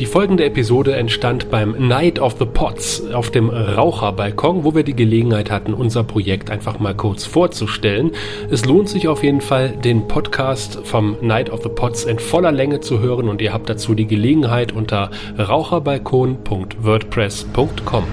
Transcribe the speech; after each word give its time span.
Die 0.00 0.06
folgende 0.06 0.44
Episode 0.44 0.96
entstand 0.96 1.52
beim 1.52 1.86
Night 1.86 2.18
of 2.18 2.34
the 2.40 2.46
Pots 2.46 3.00
auf 3.12 3.30
dem 3.30 3.48
Raucherbalkon, 3.48 4.64
wo 4.64 4.74
wir 4.74 4.82
die 4.82 4.96
Gelegenheit 4.96 5.52
hatten, 5.52 5.72
unser 5.72 6.02
Projekt 6.02 6.50
einfach 6.50 6.80
mal 6.80 6.96
kurz 6.96 7.26
vorzustellen. 7.26 8.10
Es 8.50 8.64
lohnt 8.64 8.88
sich 8.88 9.06
auf 9.06 9.22
jeden 9.22 9.40
Fall, 9.40 9.68
den 9.68 10.08
Podcast 10.08 10.80
vom 10.82 11.16
Night 11.20 11.48
of 11.48 11.62
the 11.62 11.68
Pots 11.68 12.02
in 12.02 12.18
voller 12.18 12.50
Länge 12.50 12.80
zu 12.80 12.98
hören 12.98 13.28
und 13.28 13.40
ihr 13.40 13.52
habt 13.52 13.68
dazu 13.68 13.94
die 13.94 14.08
Gelegenheit 14.08 14.72
unter 14.72 15.12
raucherbalkon.wordpress.com. 15.38 18.04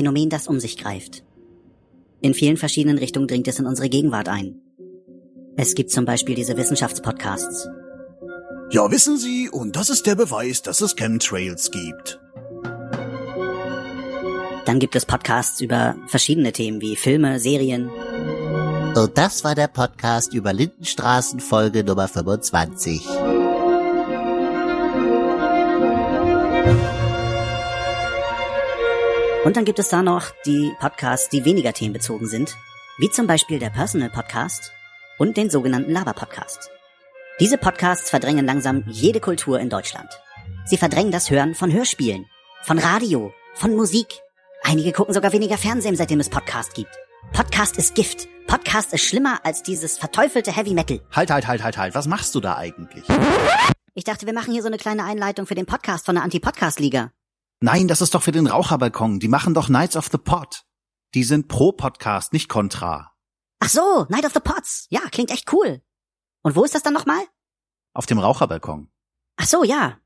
Phänomen, 0.00 0.30
das 0.30 0.48
um 0.48 0.58
sich 0.60 0.78
greift. 0.78 1.24
In 2.22 2.32
vielen 2.32 2.56
verschiedenen 2.56 2.96
Richtungen 2.96 3.28
dringt 3.28 3.46
es 3.48 3.58
in 3.58 3.66
unsere 3.66 3.90
Gegenwart 3.90 4.30
ein. 4.30 4.54
Es 5.58 5.74
gibt 5.74 5.90
zum 5.90 6.06
Beispiel 6.06 6.34
diese 6.34 6.56
Wissenschaftspodcasts. 6.56 7.68
Ja, 8.70 8.90
wissen 8.90 9.18
Sie, 9.18 9.50
und 9.50 9.76
das 9.76 9.90
ist 9.90 10.06
der 10.06 10.14
Beweis, 10.14 10.62
dass 10.62 10.80
es 10.80 10.96
Chemtrails 10.96 11.70
gibt. 11.70 12.18
Dann 14.64 14.78
gibt 14.78 14.96
es 14.96 15.04
Podcasts 15.04 15.60
über 15.60 15.96
verschiedene 16.06 16.52
Themen 16.52 16.80
wie 16.80 16.96
Filme, 16.96 17.38
Serien. 17.38 17.90
Und 18.94 19.18
das 19.18 19.44
war 19.44 19.54
der 19.54 19.68
Podcast 19.68 20.32
über 20.32 20.54
Lindenstraßen 20.54 21.40
Folge 21.40 21.84
Nummer 21.84 22.08
25. 22.08 23.02
Und 29.42 29.56
dann 29.56 29.64
gibt 29.64 29.78
es 29.78 29.88
da 29.88 30.02
noch 30.02 30.26
die 30.44 30.72
Podcasts, 30.80 31.30
die 31.30 31.46
weniger 31.46 31.72
themenbezogen 31.72 32.28
sind, 32.28 32.56
wie 32.98 33.08
zum 33.08 33.26
Beispiel 33.26 33.58
der 33.58 33.70
Personal 33.70 34.10
Podcast 34.10 34.70
und 35.18 35.38
den 35.38 35.48
sogenannten 35.48 35.92
Lava 35.92 36.12
Podcast. 36.12 36.70
Diese 37.40 37.56
Podcasts 37.56 38.10
verdrängen 38.10 38.44
langsam 38.44 38.84
jede 38.86 39.18
Kultur 39.18 39.58
in 39.58 39.70
Deutschland. 39.70 40.10
Sie 40.66 40.76
verdrängen 40.76 41.10
das 41.10 41.30
Hören 41.30 41.54
von 41.54 41.72
Hörspielen, 41.72 42.26
von 42.64 42.78
Radio, 42.78 43.32
von 43.54 43.74
Musik. 43.74 44.20
Einige 44.62 44.92
gucken 44.92 45.14
sogar 45.14 45.32
weniger 45.32 45.56
Fernsehen, 45.56 45.96
seitdem 45.96 46.20
es 46.20 46.28
Podcast 46.28 46.74
gibt. 46.74 46.94
Podcast 47.32 47.78
ist 47.78 47.94
Gift. 47.94 48.28
Podcast 48.46 48.92
ist 48.92 49.04
schlimmer 49.06 49.40
als 49.42 49.62
dieses 49.62 49.96
verteufelte 49.96 50.54
Heavy 50.54 50.74
Metal. 50.74 51.00
Halt, 51.12 51.30
halt, 51.30 51.48
halt, 51.48 51.64
halt, 51.64 51.78
halt. 51.78 51.94
Was 51.94 52.06
machst 52.06 52.34
du 52.34 52.40
da 52.40 52.58
eigentlich? 52.58 53.04
Ich 53.94 54.04
dachte, 54.04 54.26
wir 54.26 54.34
machen 54.34 54.52
hier 54.52 54.62
so 54.62 54.68
eine 54.68 54.76
kleine 54.76 55.04
Einleitung 55.04 55.46
für 55.46 55.54
den 55.54 55.64
Podcast 55.66 56.04
von 56.04 56.14
der 56.14 56.24
Anti-Podcast-Liga. 56.24 57.10
Nein, 57.62 57.88
das 57.88 58.00
ist 58.00 58.14
doch 58.14 58.22
für 58.22 58.32
den 58.32 58.46
Raucherbalkon. 58.46 59.20
Die 59.20 59.28
machen 59.28 59.52
doch 59.52 59.66
Knights 59.66 59.94
of 59.94 60.08
the 60.10 60.16
Pot. 60.16 60.64
Die 61.12 61.24
sind 61.24 61.46
pro 61.46 61.72
Podcast, 61.72 62.32
nicht 62.32 62.48
kontra. 62.48 63.12
Ach 63.58 63.68
so, 63.68 64.06
Night 64.08 64.24
of 64.24 64.32
the 64.32 64.40
Pots. 64.40 64.86
Ja, 64.88 65.00
klingt 65.12 65.30
echt 65.30 65.52
cool. 65.52 65.82
Und 66.42 66.56
wo 66.56 66.64
ist 66.64 66.74
das 66.74 66.82
dann 66.82 66.94
nochmal? 66.94 67.20
Auf 67.92 68.06
dem 68.06 68.18
Raucherbalkon. 68.18 68.88
Ach 69.36 69.46
so, 69.46 69.62
ja. 69.62 69.98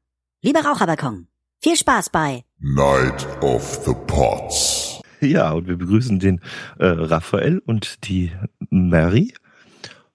Lieber 0.42 0.64
Raucherbalkon. 0.64 1.28
Viel 1.62 1.77
Spaß 1.77 2.10
bei 2.10 2.44
Night 2.58 3.25
of 3.41 3.84
the 3.86 3.94
Pots. 4.08 5.00
Ja, 5.20 5.52
und 5.52 5.69
wir 5.69 5.76
begrüßen 5.76 6.19
den 6.19 6.41
äh, 6.81 6.86
Raphael 6.86 7.60
und 7.60 8.09
die 8.09 8.32
Mary 8.69 9.32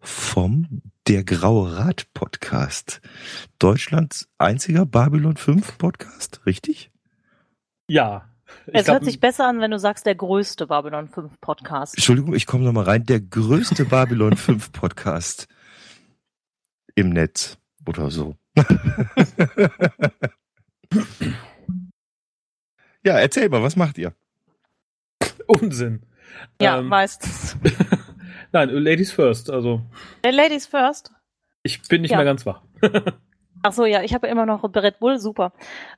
vom 0.02 0.82
Der 1.08 1.24
Graue 1.24 1.78
Rat 1.78 2.14
Podcast. 2.14 3.00
Deutschlands 3.60 4.28
einziger 4.38 4.86
Babylon 4.86 5.38
5 5.38 5.78
Podcast, 5.78 6.42
richtig? 6.46 6.92
Ja. 7.90 8.30
Es 8.68 8.86
glaub, 8.86 8.96
hört 8.96 9.06
sich 9.06 9.20
besser 9.20 9.48
an, 9.48 9.60
wenn 9.62 9.72
du 9.72 9.80
sagst, 9.80 10.06
der 10.06 10.14
größte 10.16 10.68
Babylon 10.68 11.08
5 11.08 11.42
Podcast. 11.42 11.96
Entschuldigung, 11.96 12.36
ich 12.36 12.46
komme 12.46 12.64
nochmal 12.64 12.84
rein. 12.86 13.04
Der 13.04 13.20
größte 13.20 13.86
Babylon 13.86 14.38
5 14.38 14.72
Podcast 14.72 15.48
im 16.96 17.10
Netz 17.10 17.58
oder 17.88 18.12
so. 18.12 18.36
ja, 23.04 23.18
erzähl 23.18 23.50
mal, 23.50 23.64
was 23.64 23.76
macht 23.76 23.98
ihr? 23.98 24.14
Unsinn. 25.48 26.04
Ja, 26.62 26.78
ähm, 26.78 26.88
meistens. 26.88 27.58
Nein, 28.52 28.70
Ladies 28.70 29.12
first, 29.12 29.50
also. 29.50 29.82
Ladies 30.24 30.68
first? 30.68 31.12
Ich 31.64 31.82
bin 31.88 32.02
nicht 32.02 32.12
ja. 32.12 32.18
mehr 32.18 32.26
ganz 32.26 32.46
wach. 32.46 32.62
Ach 33.64 33.74
so, 33.74 33.86
ja, 33.86 34.04
ich 34.04 34.14
habe 34.14 34.28
immer 34.28 34.46
noch 34.46 34.64
Red 34.64 35.00
Bull, 35.00 35.20
super. 35.20 35.54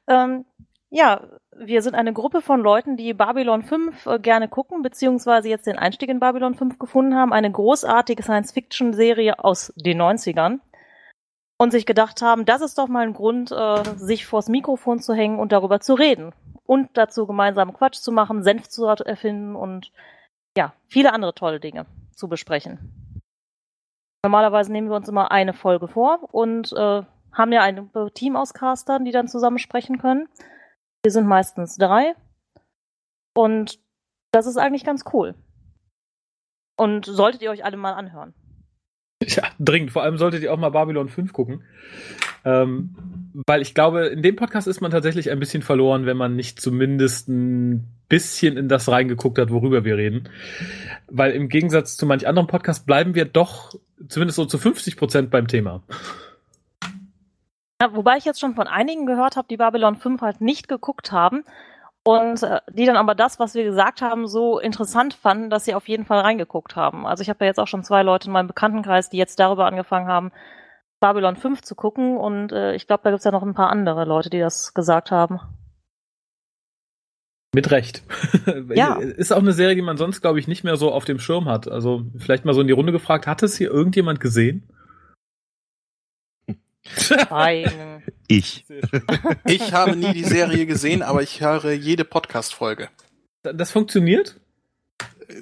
Ähm, 0.08 0.46
ja, 0.90 1.22
wir 1.58 1.82
sind 1.82 1.96
eine 1.96 2.14
Gruppe 2.14 2.42
von 2.42 2.62
Leuten, 2.62 2.98
die 2.98 3.14
Babylon 3.14 3.64
5 3.64 4.06
äh, 4.06 4.20
gerne 4.20 4.48
gucken, 4.48 4.82
beziehungsweise 4.82 5.50
jetzt 5.50 5.68
den 5.68 5.78
Einstieg 5.78 6.10
in 6.10 6.20
Babylon 6.20 6.56
5 6.56 6.80
gefunden 6.80 7.16
haben. 7.16 7.34
Eine 7.34 7.52
großartige 7.52 8.24
Science-Fiction-Serie 8.24 9.44
aus 9.44 9.74
den 9.76 10.02
90ern. 10.02 10.60
Und 11.58 11.72
sich 11.72 11.86
gedacht 11.86 12.24
haben, 12.24 12.46
das 12.46 12.62
ist 12.62 12.80
doch 12.80 12.88
mal 12.88 13.06
ein 13.06 13.14
Grund, 13.14 13.52
äh, 13.52 13.84
sich 13.96 14.26
vors 14.26 14.50
Mikrofon 14.50 15.00
zu 15.00 15.14
hängen 15.14 15.40
und 15.40 15.52
darüber 15.52 15.80
zu 15.80 15.94
reden. 15.94 16.34
Und 16.66 16.90
dazu 16.96 17.28
gemeinsam 17.28 17.74
Quatsch 17.74 18.00
zu 18.00 18.12
machen, 18.12 18.44
Senf 18.44 18.68
zu 18.70 18.86
erfinden 18.86 19.56
und 19.56 19.92
ja, 20.58 20.74
viele 20.88 21.14
andere 21.14 21.36
tolle 21.36 21.60
Dinge 21.60 21.86
zu 22.16 22.28
besprechen. 22.28 23.22
Normalerweise 24.24 24.72
nehmen 24.72 24.90
wir 24.90 24.96
uns 24.96 25.10
immer 25.10 25.32
eine 25.32 25.54
Folge 25.54 25.88
vor 25.88 26.20
und 26.32 26.72
äh, 26.74 27.04
haben 27.34 27.52
ja 27.52 27.62
ein 27.62 27.90
Team 28.14 28.36
aus 28.36 28.54
Castern, 28.54 29.06
die 29.06 29.12
dann 29.12 29.28
zusammen 29.28 29.60
sprechen 29.60 29.98
können. 30.00 30.28
Wir 31.04 31.12
sind 31.12 31.28
meistens 31.28 31.78
drei. 31.78 32.16
Und 33.34 33.80
das 34.32 34.48
ist 34.48 34.58
eigentlich 34.58 34.84
ganz 34.84 35.04
cool. 35.14 35.36
Und 36.78 37.06
solltet 37.06 37.42
ihr 37.42 37.52
euch 37.52 37.66
alle 37.66 37.78
mal 37.78 37.94
anhören. 37.94 38.34
Ja, 39.24 39.44
dringend. 39.60 39.92
Vor 39.92 40.04
allem 40.04 40.18
solltet 40.18 40.42
ihr 40.42 40.54
auch 40.54 40.58
mal 40.58 40.70
Babylon 40.70 41.10
5 41.10 41.32
gucken. 41.32 41.64
Ähm, 42.44 42.96
weil 43.46 43.62
ich 43.62 43.76
glaube, 43.76 44.08
in 44.08 44.22
dem 44.22 44.36
Podcast 44.36 44.68
ist 44.68 44.82
man 44.82 44.92
tatsächlich 44.92 45.30
ein 45.30 45.40
bisschen 45.40 45.62
verloren, 45.62 46.06
wenn 46.06 46.18
man 46.18 46.36
nicht 46.36 46.60
zumindest 46.60 47.30
ein 47.30 47.88
bisschen 48.10 48.58
in 48.58 48.68
das 48.68 48.90
reingeguckt 48.90 49.38
hat, 49.38 49.52
worüber 49.52 49.86
wir 49.86 49.96
reden. 49.96 50.30
Weil 51.08 51.32
im 51.32 51.50
Gegensatz 51.50 51.98
zu 51.98 52.06
manch 52.06 52.28
anderen 52.28 52.48
Podcasts 52.48 52.84
bleiben 52.84 53.16
wir 53.16 53.26
doch 53.26 53.76
zumindest 54.08 54.38
so 54.38 54.46
zu 54.46 54.58
50 54.58 54.98
Prozent 54.98 55.30
beim 55.30 55.48
Thema. 55.48 55.84
Ja, 57.82 57.96
wobei 57.96 58.18
ich 58.18 58.26
jetzt 58.26 58.40
schon 58.40 58.54
von 58.54 58.68
einigen 58.68 59.08
gehört 59.08 59.38
habe, 59.38 59.48
die 59.50 59.58
Babylon 59.58 59.96
5 59.96 60.22
halt 60.22 60.40
nicht 60.40 60.68
geguckt 60.68 61.12
haben 61.12 61.44
und 62.04 62.44
äh, 62.44 62.60
die 62.72 62.86
dann 62.86 62.96
aber 62.96 63.16
das, 63.16 63.40
was 63.40 63.56
wir 63.56 63.64
gesagt 63.64 64.04
haben, 64.04 64.28
so 64.28 64.60
interessant 64.60 65.16
fanden, 65.16 65.50
dass 65.50 65.66
sie 65.66 65.74
auf 65.74 65.88
jeden 65.88 66.06
Fall 66.06 66.20
reingeguckt 66.20 66.76
haben. 66.76 67.08
Also 67.08 67.24
ich 67.24 67.30
habe 67.30 67.44
ja 67.44 67.48
jetzt 67.48 67.60
auch 67.60 67.68
schon 67.68 67.84
zwei 67.84 68.04
Leute 68.04 68.28
in 68.28 68.34
meinem 68.34 68.46
Bekanntenkreis, 68.46 69.10
die 69.10 69.18
jetzt 69.18 69.40
darüber 69.40 69.66
angefangen 69.66 70.08
haben, 70.08 70.32
Babylon 71.00 71.38
5 71.38 71.64
zu 71.64 71.74
gucken 71.74 72.18
und 72.18 72.52
äh, 72.52 72.76
ich 72.76 72.86
glaube, 72.86 73.02
da 73.04 73.10
gibt's 73.10 73.26
ja 73.26 73.32
noch 73.32 73.42
ein 73.42 73.56
paar 73.56 73.72
andere 73.72 74.06
Leute, 74.06 74.30
die 74.30 74.40
das 74.40 74.76
gesagt 74.76 75.10
haben. 75.10 75.40
Mit 77.56 77.72
Recht. 77.72 78.04
Ja. 78.76 78.96
Ist 78.96 79.32
auch 79.34 79.40
eine 79.40 79.54
Serie, 79.54 79.76
die 79.76 79.82
man 79.82 79.98
sonst, 79.98 80.22
glaube 80.22 80.40
ich, 80.40 80.48
nicht 80.48 80.64
mehr 80.64 80.78
so 80.78 80.92
auf 80.92 81.06
dem 81.06 81.20
Schirm 81.20 81.46
hat. 81.46 81.68
Also 81.68 82.04
vielleicht 82.18 82.46
mal 82.46 82.54
so 82.54 82.62
in 82.62 82.68
die 82.68 82.74
Runde 82.74 82.92
gefragt, 82.92 83.28
hat 83.28 83.44
es 83.44 83.58
hier 83.58 83.70
irgendjemand 83.70 84.20
gesehen? 84.20 84.68
Ich. 88.28 88.66
Ich 89.46 89.74
habe 89.74 89.96
nie 89.98 90.14
die 90.14 90.24
Serie 90.24 90.66
gesehen, 90.66 91.04
aber 91.04 91.22
ich 91.22 91.42
höre 91.42 91.74
jede 91.74 92.06
Podcast-Folge. 92.06 92.90
Das 93.44 93.72
funktioniert? 93.72 94.40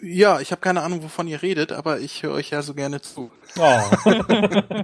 Ja, 0.01 0.40
ich 0.40 0.51
habe 0.51 0.62
keine 0.62 0.81
Ahnung, 0.81 1.04
wovon 1.04 1.28
ihr 1.28 1.42
redet, 1.42 1.72
aber 1.72 2.00
ich 2.00 2.24
höre 2.24 2.34
euch 2.34 2.50
ja 2.50 2.63
so 2.63 2.74
gerne 2.74 3.01
zu. 3.01 3.31
Oh. 3.57 3.81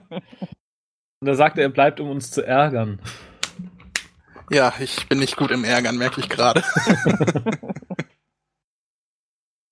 Und 1.20 1.30
da 1.30 1.36
sagt 1.36 1.58
er, 1.58 1.64
er 1.64 1.70
bleibt, 1.70 2.00
um 2.00 2.10
uns 2.10 2.30
zu 2.30 2.46
ärgern. 2.46 3.02
Ja, 4.52 4.74
ich 4.80 5.08
bin 5.08 5.20
nicht 5.20 5.38
gut 5.38 5.50
im 5.52 5.64
Ärgern, 5.64 5.98
merke 5.98 6.20
ich 6.20 6.30
gerade. 6.30 6.64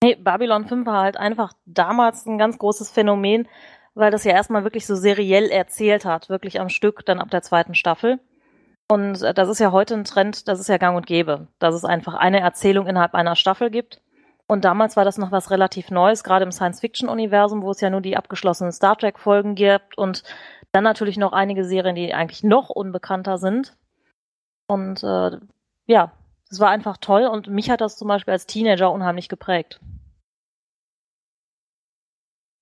nee, 0.04 0.16
Babylon 0.16 0.68
5 0.68 0.86
war 0.88 1.04
halt 1.04 1.18
einfach 1.18 1.54
damals 1.66 2.26
ein 2.26 2.40
ganz 2.40 2.58
großes 2.58 2.90
Phänomen, 2.90 3.48
weil 3.96 4.12
das 4.12 4.24
ja 4.24 4.32
erstmal 4.32 4.64
wirklich 4.64 4.86
so 4.86 4.96
seriell 4.96 5.50
erzählt 5.50 6.06
hat, 6.06 6.30
wirklich 6.30 6.60
am 6.60 6.70
Stück, 6.70 7.06
dann 7.06 7.20
ab 7.20 7.30
der 7.32 7.42
zweiten 7.42 7.76
Staffel. 7.76 8.20
Und 8.90 9.22
äh, 9.22 9.34
das 9.34 9.50
ist 9.50 9.60
ja 9.60 9.72
heute 9.72 9.94
ein 9.96 10.04
Trend, 10.04 10.48
das 10.48 10.60
ist 10.60 10.70
ja 10.70 10.78
gang 10.78 10.98
und 10.98 11.06
gäbe, 11.06 11.48
dass 11.60 11.76
es 11.76 11.86
einfach 11.86 12.16
eine 12.16 12.42
Erzählung 12.42 12.88
innerhalb 12.88 13.14
einer 13.16 13.36
Staffel 13.36 13.70
gibt. 13.70 14.02
Und 14.48 14.66
damals 14.66 14.98
war 14.98 15.06
das 15.06 15.18
noch 15.18 15.32
was 15.32 15.52
relativ 15.52 15.90
Neues, 15.90 16.24
gerade 16.24 16.44
im 16.44 16.52
Science-Fiction-Universum, 16.52 17.62
wo 17.64 17.72
es 17.72 17.82
ja 17.82 17.90
nur 17.90 18.02
die 18.02 18.18
abgeschlossenen 18.18 18.74
Star 18.74 18.98
Trek-Folgen 18.98 19.56
gibt 19.56 19.98
und 19.98 20.24
Dann 20.74 20.84
natürlich 20.84 21.18
noch 21.18 21.34
einige 21.34 21.64
Serien, 21.66 21.96
die 21.96 22.14
eigentlich 22.14 22.44
noch 22.44 22.70
unbekannter 22.70 23.38
sind. 23.38 23.78
Und 24.68 25.04
äh, 25.04 25.38
ja, 25.86 26.12
es 26.50 26.60
war 26.60 26.70
einfach 26.70 26.98
toll 26.98 27.26
und 27.28 27.48
mich 27.48 27.70
hat 27.70 27.80
das 27.80 27.96
zum 27.96 28.08
Beispiel 28.08 28.32
als 28.34 28.48
Teenager 28.48 28.92
unheimlich 28.92 29.30
geprägt. 29.30 29.80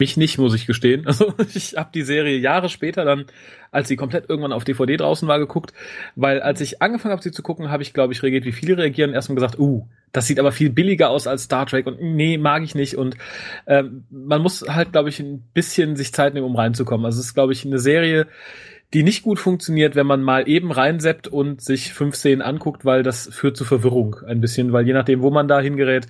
Mich 0.01 0.17
nicht, 0.17 0.39
muss 0.39 0.55
ich 0.55 0.65
gestehen. 0.65 1.05
Also 1.11 1.35
ich 1.53 1.77
habe 1.77 1.91
die 1.93 2.01
Serie 2.01 2.37
Jahre 2.37 2.67
später 2.67 3.05
dann, 3.05 3.25
als 3.69 3.87
sie 3.87 3.95
komplett 3.95 4.27
irgendwann 4.27 4.51
auf 4.51 4.63
DVD 4.63 4.97
draußen 4.97 5.27
war, 5.27 5.37
geguckt, 5.37 5.73
weil 6.15 6.41
als 6.41 6.59
ich 6.59 6.81
angefangen 6.81 7.11
habe, 7.11 7.21
sie 7.21 7.29
zu 7.29 7.43
gucken, 7.43 7.69
habe 7.69 7.83
ich, 7.83 7.93
glaube 7.93 8.11
ich, 8.11 8.23
reagiert, 8.23 8.45
wie 8.45 8.51
viele 8.51 8.79
reagieren, 8.79 9.13
erstmal 9.13 9.35
gesagt, 9.35 9.59
uh, 9.59 9.85
das 10.11 10.25
sieht 10.25 10.39
aber 10.39 10.51
viel 10.51 10.71
billiger 10.71 11.11
aus 11.11 11.27
als 11.27 11.43
Star 11.43 11.67
Trek 11.67 11.85
und 11.85 12.01
nee, 12.01 12.39
mag 12.39 12.63
ich 12.63 12.73
nicht. 12.73 12.97
Und 12.97 13.15
ähm, 13.67 14.05
man 14.09 14.41
muss 14.41 14.65
halt, 14.67 14.91
glaube 14.91 15.09
ich, 15.09 15.19
ein 15.19 15.43
bisschen 15.53 15.95
sich 15.95 16.11
Zeit 16.13 16.33
nehmen, 16.33 16.47
um 16.47 16.55
reinzukommen. 16.55 17.05
Also 17.05 17.19
es 17.19 17.27
ist, 17.27 17.33
glaube 17.35 17.53
ich, 17.53 17.63
eine 17.63 17.77
Serie, 17.77 18.25
die 18.95 19.03
nicht 19.03 19.21
gut 19.21 19.37
funktioniert, 19.37 19.95
wenn 19.95 20.07
man 20.07 20.23
mal 20.23 20.49
eben 20.49 20.71
reinseppt 20.71 21.27
und 21.27 21.61
sich 21.61 21.93
fünf 21.93 22.15
Szenen 22.15 22.41
anguckt, 22.41 22.85
weil 22.85 23.03
das 23.03 23.29
führt 23.31 23.55
zu 23.55 23.65
Verwirrung 23.65 24.15
ein 24.25 24.41
bisschen, 24.41 24.73
weil 24.73 24.87
je 24.87 24.93
nachdem, 24.93 25.21
wo 25.21 25.29
man 25.29 25.47
da 25.47 25.61
hingerät, 25.61 26.07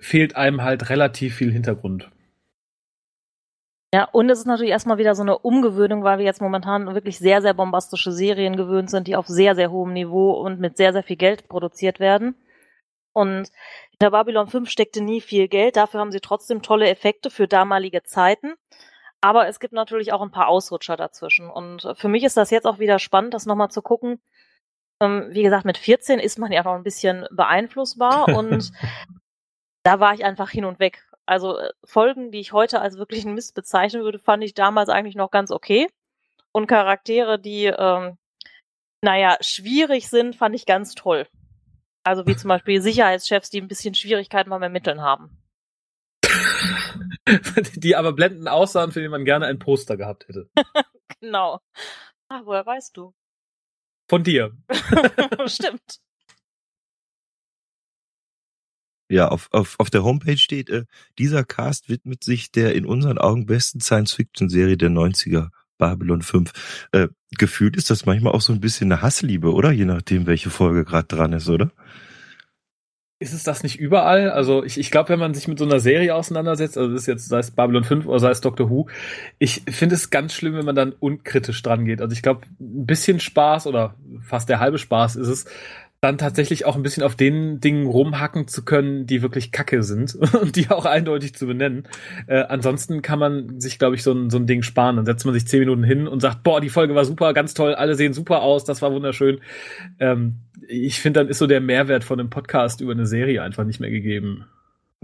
fehlt 0.00 0.36
einem 0.36 0.62
halt 0.62 0.88
relativ 0.88 1.34
viel 1.34 1.50
Hintergrund. 1.50 2.10
Ja, 3.94 4.08
und 4.10 4.28
es 4.28 4.40
ist 4.40 4.46
natürlich 4.46 4.72
erstmal 4.72 4.98
wieder 4.98 5.14
so 5.14 5.22
eine 5.22 5.38
Umgewöhnung, 5.38 6.02
weil 6.02 6.18
wir 6.18 6.24
jetzt 6.24 6.40
momentan 6.40 6.92
wirklich 6.94 7.16
sehr, 7.20 7.40
sehr 7.42 7.54
bombastische 7.54 8.10
Serien 8.10 8.56
gewöhnt 8.56 8.90
sind, 8.90 9.06
die 9.06 9.14
auf 9.14 9.28
sehr, 9.28 9.54
sehr 9.54 9.70
hohem 9.70 9.92
Niveau 9.92 10.32
und 10.32 10.58
mit 10.58 10.76
sehr, 10.76 10.92
sehr 10.92 11.04
viel 11.04 11.14
Geld 11.14 11.46
produziert 11.46 12.00
werden. 12.00 12.34
Und 13.12 13.52
hinter 13.90 14.10
Babylon 14.10 14.48
5 14.48 14.68
steckte 14.68 15.00
nie 15.00 15.20
viel 15.20 15.46
Geld, 15.46 15.76
dafür 15.76 16.00
haben 16.00 16.10
sie 16.10 16.18
trotzdem 16.18 16.60
tolle 16.60 16.88
Effekte 16.88 17.30
für 17.30 17.46
damalige 17.46 18.02
Zeiten. 18.02 18.54
Aber 19.20 19.46
es 19.46 19.60
gibt 19.60 19.72
natürlich 19.72 20.12
auch 20.12 20.22
ein 20.22 20.32
paar 20.32 20.48
Ausrutscher 20.48 20.96
dazwischen. 20.96 21.48
Und 21.48 21.88
für 21.94 22.08
mich 22.08 22.24
ist 22.24 22.36
das 22.36 22.50
jetzt 22.50 22.66
auch 22.66 22.80
wieder 22.80 22.98
spannend, 22.98 23.32
das 23.32 23.46
nochmal 23.46 23.70
zu 23.70 23.80
gucken. 23.80 24.20
Ähm, 25.00 25.28
wie 25.30 25.44
gesagt, 25.44 25.66
mit 25.66 25.78
14 25.78 26.18
ist 26.18 26.40
man 26.40 26.50
ja 26.50 26.64
noch 26.64 26.74
ein 26.74 26.82
bisschen 26.82 27.28
beeinflussbar 27.30 28.26
und 28.36 28.72
da 29.84 30.00
war 30.00 30.14
ich 30.14 30.24
einfach 30.24 30.50
hin 30.50 30.64
und 30.64 30.80
weg. 30.80 31.06
Also 31.26 31.58
äh, 31.58 31.70
Folgen, 31.84 32.30
die 32.30 32.40
ich 32.40 32.52
heute 32.52 32.80
als 32.80 32.98
wirklichen 32.98 33.34
Mist 33.34 33.54
bezeichnen 33.54 34.02
würde, 34.02 34.18
fand 34.18 34.44
ich 34.44 34.54
damals 34.54 34.88
eigentlich 34.88 35.16
noch 35.16 35.30
ganz 35.30 35.50
okay. 35.50 35.88
Und 36.52 36.66
Charaktere, 36.66 37.38
die, 37.38 37.64
ähm, 37.66 38.18
naja, 39.02 39.36
schwierig 39.40 40.08
sind, 40.08 40.36
fand 40.36 40.54
ich 40.54 40.66
ganz 40.66 40.94
toll. 40.94 41.26
Also 42.04 42.26
wie 42.26 42.36
zum 42.36 42.48
Beispiel 42.48 42.82
Sicherheitschefs, 42.82 43.50
die 43.50 43.60
ein 43.60 43.68
bisschen 43.68 43.94
Schwierigkeiten 43.94 44.50
beim 44.50 44.62
Ermitteln 44.62 45.00
haben. 45.00 45.42
die 47.74 47.96
aber 47.96 48.12
blendend 48.12 48.48
aussahen, 48.48 48.92
für 48.92 49.00
die 49.00 49.08
man 49.08 49.24
gerne 49.24 49.46
ein 49.46 49.58
Poster 49.58 49.96
gehabt 49.96 50.28
hätte. 50.28 50.48
genau. 51.20 51.60
Ah, 52.28 52.42
woher 52.44 52.64
weißt 52.66 52.96
du? 52.96 53.14
Von 54.08 54.22
dir. 54.22 54.52
Stimmt. 55.46 56.00
Ja, 59.14 59.28
auf, 59.28 59.46
auf, 59.52 59.76
auf 59.78 59.90
der 59.90 60.02
Homepage 60.02 60.36
steht, 60.36 60.70
äh, 60.70 60.86
dieser 61.20 61.44
Cast 61.44 61.88
widmet 61.88 62.24
sich 62.24 62.50
der 62.50 62.74
in 62.74 62.84
unseren 62.84 63.16
Augen 63.16 63.46
besten 63.46 63.80
Science-Fiction-Serie 63.80 64.76
der 64.76 64.90
90er, 64.90 65.50
Babylon 65.78 66.22
5. 66.22 66.50
Äh, 66.90 67.06
gefühlt 67.38 67.76
ist 67.76 67.90
das 67.90 68.06
manchmal 68.06 68.32
auch 68.32 68.40
so 68.40 68.52
ein 68.52 68.58
bisschen 68.58 68.90
eine 68.90 69.02
Hassliebe, 69.02 69.52
oder? 69.52 69.70
Je 69.70 69.84
nachdem, 69.84 70.26
welche 70.26 70.50
Folge 70.50 70.84
gerade 70.84 71.06
dran 71.06 71.32
ist, 71.32 71.48
oder? 71.48 71.70
Ist 73.20 73.32
es 73.32 73.44
das 73.44 73.62
nicht 73.62 73.78
überall? 73.78 74.30
Also 74.32 74.64
ich, 74.64 74.78
ich 74.80 74.90
glaube, 74.90 75.10
wenn 75.10 75.20
man 75.20 75.32
sich 75.32 75.46
mit 75.46 75.60
so 75.60 75.64
einer 75.64 75.78
Serie 75.78 76.16
auseinandersetzt, 76.16 76.76
also 76.76 76.90
das 76.90 77.02
ist 77.02 77.06
jetzt 77.06 77.28
sei 77.28 77.38
es 77.38 77.52
Babylon 77.52 77.84
5 77.84 78.06
oder 78.06 78.18
sei 78.18 78.30
es 78.30 78.40
Doctor 78.40 78.68
Who, 78.68 78.88
ich 79.38 79.62
finde 79.70 79.94
es 79.94 80.10
ganz 80.10 80.34
schlimm, 80.34 80.54
wenn 80.54 80.64
man 80.64 80.74
dann 80.74 80.92
unkritisch 80.92 81.62
dran 81.62 81.84
geht. 81.84 82.00
Also 82.00 82.12
ich 82.12 82.22
glaube, 82.22 82.40
ein 82.58 82.84
bisschen 82.84 83.20
Spaß 83.20 83.68
oder 83.68 83.94
fast 84.22 84.48
der 84.48 84.58
halbe 84.58 84.78
Spaß 84.78 85.14
ist 85.14 85.28
es, 85.28 85.44
dann 86.04 86.18
tatsächlich 86.18 86.66
auch 86.66 86.76
ein 86.76 86.82
bisschen 86.82 87.02
auf 87.02 87.16
den 87.16 87.60
Dingen 87.60 87.86
rumhacken 87.86 88.46
zu 88.46 88.62
können, 88.62 89.06
die 89.06 89.22
wirklich 89.22 89.52
Kacke 89.52 89.82
sind 89.82 90.14
und 90.40 90.54
die 90.54 90.70
auch 90.70 90.84
eindeutig 90.84 91.34
zu 91.34 91.46
benennen. 91.46 91.88
Äh, 92.26 92.42
ansonsten 92.42 93.00
kann 93.00 93.18
man 93.18 93.58
sich, 93.58 93.78
glaube 93.78 93.94
ich, 93.94 94.02
so 94.02 94.12
ein, 94.12 94.28
so 94.28 94.36
ein 94.36 94.46
Ding 94.46 94.62
sparen. 94.62 94.96
Dann 94.96 95.06
setzt 95.06 95.24
man 95.24 95.32
sich 95.32 95.46
zehn 95.46 95.60
Minuten 95.60 95.82
hin 95.82 96.06
und 96.06 96.20
sagt, 96.20 96.42
boah, 96.42 96.60
die 96.60 96.68
Folge 96.68 96.94
war 96.94 97.06
super, 97.06 97.32
ganz 97.32 97.54
toll, 97.54 97.74
alle 97.74 97.94
sehen 97.94 98.12
super 98.12 98.42
aus, 98.42 98.64
das 98.64 98.82
war 98.82 98.92
wunderschön. 98.92 99.40
Ähm, 99.98 100.40
ich 100.68 101.00
finde, 101.00 101.20
dann 101.20 101.28
ist 101.28 101.38
so 101.38 101.46
der 101.46 101.62
Mehrwert 101.62 102.04
von 102.04 102.20
einem 102.20 102.28
Podcast 102.28 102.82
über 102.82 102.92
eine 102.92 103.06
Serie 103.06 103.42
einfach 103.42 103.64
nicht 103.64 103.80
mehr 103.80 103.90
gegeben. 103.90 104.44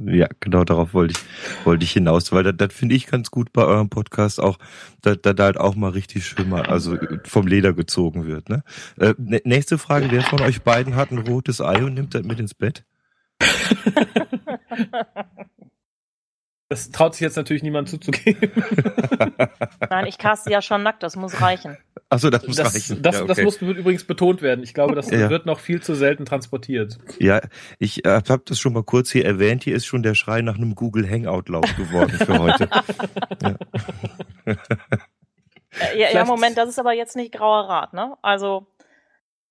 Ja, 0.07 0.29
genau 0.41 0.65
darauf 0.65 0.95
wollte 0.95 1.13
ich, 1.13 1.67
wollte 1.67 1.85
ich 1.85 1.93
hinaus, 1.93 2.33
weil 2.33 2.43
das, 2.43 2.55
das 2.57 2.73
finde 2.73 2.95
ich 2.95 3.07
ganz 3.07 3.31
gut 3.31 3.53
bei 3.53 3.65
eurem 3.65 3.91
Podcast 3.91 4.41
auch, 4.41 4.59
da, 5.03 5.15
da, 5.15 5.45
halt 5.45 5.59
auch 5.59 5.75
mal 5.75 5.91
richtig 5.91 6.27
schön 6.27 6.49
mal, 6.49 6.63
also 6.63 6.97
vom 7.25 7.47
Leder 7.47 7.75
gezogen 7.75 8.27
wird. 8.27 8.49
Ne? 8.49 8.63
Äh, 8.99 9.15
nächste 9.45 9.77
Frage, 9.77 10.11
wer 10.11 10.23
von 10.23 10.41
euch 10.41 10.63
beiden 10.63 10.97
hat 10.97 11.11
ein 11.11 11.19
rotes 11.19 11.61
Ei 11.61 11.85
und 11.85 11.95
nimmt 11.95 12.15
das 12.15 12.23
mit 12.23 12.41
ins 12.41 12.55
Bett? 12.55 12.85
Das 16.71 16.89
traut 16.93 17.15
sich 17.15 17.23
jetzt 17.23 17.35
natürlich 17.37 17.65
niemand 17.65 17.89
zuzugeben. 17.89 18.53
Nein, 19.91 20.07
ich 20.07 20.19
caste 20.19 20.53
ja 20.53 20.63
schon 20.63 20.85
nackt, 20.85 21.03
das 21.03 21.17
muss 21.17 21.41
reichen. 21.41 21.77
Achso, 22.11 22.31
das 22.31 22.47
muss 22.47 22.55
das, 22.55 22.73
reichen. 22.73 23.03
Das, 23.03 23.17
ja, 23.17 23.23
okay. 23.23 23.29
das 23.35 23.43
muss 23.43 23.61
übrigens 23.61 24.05
betont 24.05 24.41
werden. 24.41 24.63
Ich 24.63 24.73
glaube, 24.73 24.95
das 24.95 25.11
Ja. 25.11 25.31
wird 25.31 25.47
noch 25.47 25.59
viel 25.59 25.83
zu 25.83 25.97
selten 25.97 26.27
transportiert. 26.27 26.99
Ja, 27.19 27.41
ich 27.81 28.05
äh, 28.05 28.23
habe 28.29 28.43
das 28.45 28.61
schon 28.61 28.73
mal 28.73 28.85
kurz 28.85 29.11
hier 29.11 29.25
erwähnt. 29.25 29.65
Hier 29.65 29.75
ist 29.75 29.85
schon 29.85 30.05
der 30.05 30.15
Schrei 30.15 30.43
nach 30.43 30.55
einem 30.55 30.77
Google 30.77 31.11
Hangout 31.11 31.49
laut 31.49 31.77
geworden 31.77 32.13
für 32.13 32.39
heute. 32.39 32.69
Äh, 34.47 34.57
Ja, 36.01 36.11
ja, 36.13 36.25
Moment, 36.25 36.57
das 36.59 36.69
ist 36.69 36.79
aber 36.81 36.93
jetzt 36.95 37.15
nicht 37.15 37.33
grauer 37.33 37.69
Rat, 37.69 37.93
ne? 37.93 38.17
Also 38.23 38.67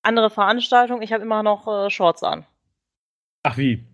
andere 0.02 0.28
Veranstaltung, 0.28 1.00
ich 1.00 1.12
habe 1.14 1.22
immer 1.22 1.42
noch 1.42 1.66
äh, 1.66 1.88
Shorts 1.90 2.22
an. 2.22 2.44
Ach 3.42 3.56
wie? 3.56 3.86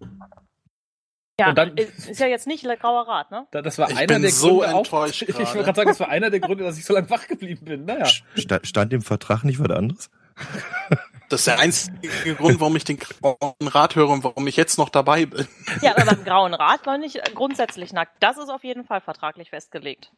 Ja, 1.38 1.50
Und 1.50 1.58
dann- 1.58 1.76
ist 1.76 2.08
ist 2.08 2.18
ja 2.20 2.26
jetzt 2.28 2.46
nicht 2.46 2.64
grauer 2.80 3.06
Rat, 3.06 3.30
ne? 3.30 3.46
Da- 3.50 3.60
Das 3.60 3.76
war 3.78 3.90
Ich 3.90 3.96
einer 3.98 4.06
bin 4.06 4.22
der 4.22 4.30
so 4.30 4.58
Gründe. 4.60 4.74
Auch, 4.74 4.78
enttäuscht 4.84 5.22
ich 5.28 5.36
wollte 5.38 5.52
gerade. 5.64 5.74
sagen, 5.76 5.88
das 5.88 6.00
war 6.00 6.08
einer 6.08 6.30
der 6.30 6.40
Gründe, 6.40 6.64
dass 6.64 6.78
ich 6.78 6.84
so 6.86 6.94
lange 6.94 7.10
wach 7.10 7.26
geblieben 7.28 7.64
bin. 7.66 7.84
Naja. 7.84 8.06
Sta- 8.36 8.60
Stand 8.64 8.92
im 8.94 9.02
Vertrag 9.02 9.44
nicht 9.44 9.58
was 9.60 9.70
anderes? 9.70 10.10
Das 11.28 11.40
ist 11.40 11.48
der 11.48 11.58
einzige 11.58 12.36
Grund, 12.36 12.60
warum 12.60 12.76
ich 12.76 12.84
den 12.84 13.00
grauen 13.00 13.36
Rat 13.60 13.96
höre 13.96 14.10
und 14.10 14.22
warum 14.22 14.46
ich 14.46 14.54
jetzt 14.54 14.78
noch 14.78 14.88
dabei 14.90 15.26
bin. 15.26 15.48
Ja, 15.82 15.90
aber 15.96 16.04
beim 16.14 16.22
grauen 16.24 16.54
Rat 16.54 16.86
war 16.86 16.98
nicht 16.98 17.16
äh, 17.16 17.22
grundsätzlich 17.34 17.92
nackt. 17.92 18.12
Das 18.20 18.38
ist 18.38 18.48
auf 18.48 18.62
jeden 18.62 18.84
Fall 18.84 19.00
vertraglich 19.00 19.50
festgelegt. 19.50 20.12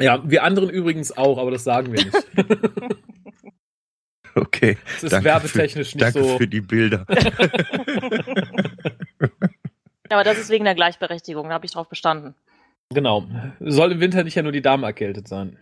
Ja, 0.00 0.28
wir 0.28 0.42
anderen 0.42 0.70
übrigens 0.70 1.16
auch, 1.16 1.38
aber 1.38 1.52
das 1.52 1.62
sagen 1.62 1.92
wir 1.92 2.04
nicht. 2.04 2.26
Okay. 4.34 4.76
Das 4.94 5.04
ist 5.04 5.12
Danke 5.12 5.24
werbetechnisch 5.26 5.90
für, 5.92 5.96
nicht 5.98 6.16
danke 6.16 6.24
so. 6.28 6.36
für 6.38 6.48
die 6.48 6.60
Bilder. 6.60 7.06
Ja, 10.10 10.16
aber 10.16 10.24
das 10.24 10.38
ist 10.38 10.50
wegen 10.50 10.64
der 10.64 10.74
Gleichberechtigung, 10.74 11.48
da 11.48 11.54
habe 11.54 11.66
ich 11.66 11.72
drauf 11.72 11.88
bestanden. 11.88 12.34
Genau. 12.92 13.26
Soll 13.60 13.92
im 13.92 14.00
Winter 14.00 14.24
nicht 14.24 14.34
ja 14.34 14.42
nur 14.42 14.52
die 14.52 14.62
Damen 14.62 14.82
erkältet 14.82 15.28
sein. 15.28 15.56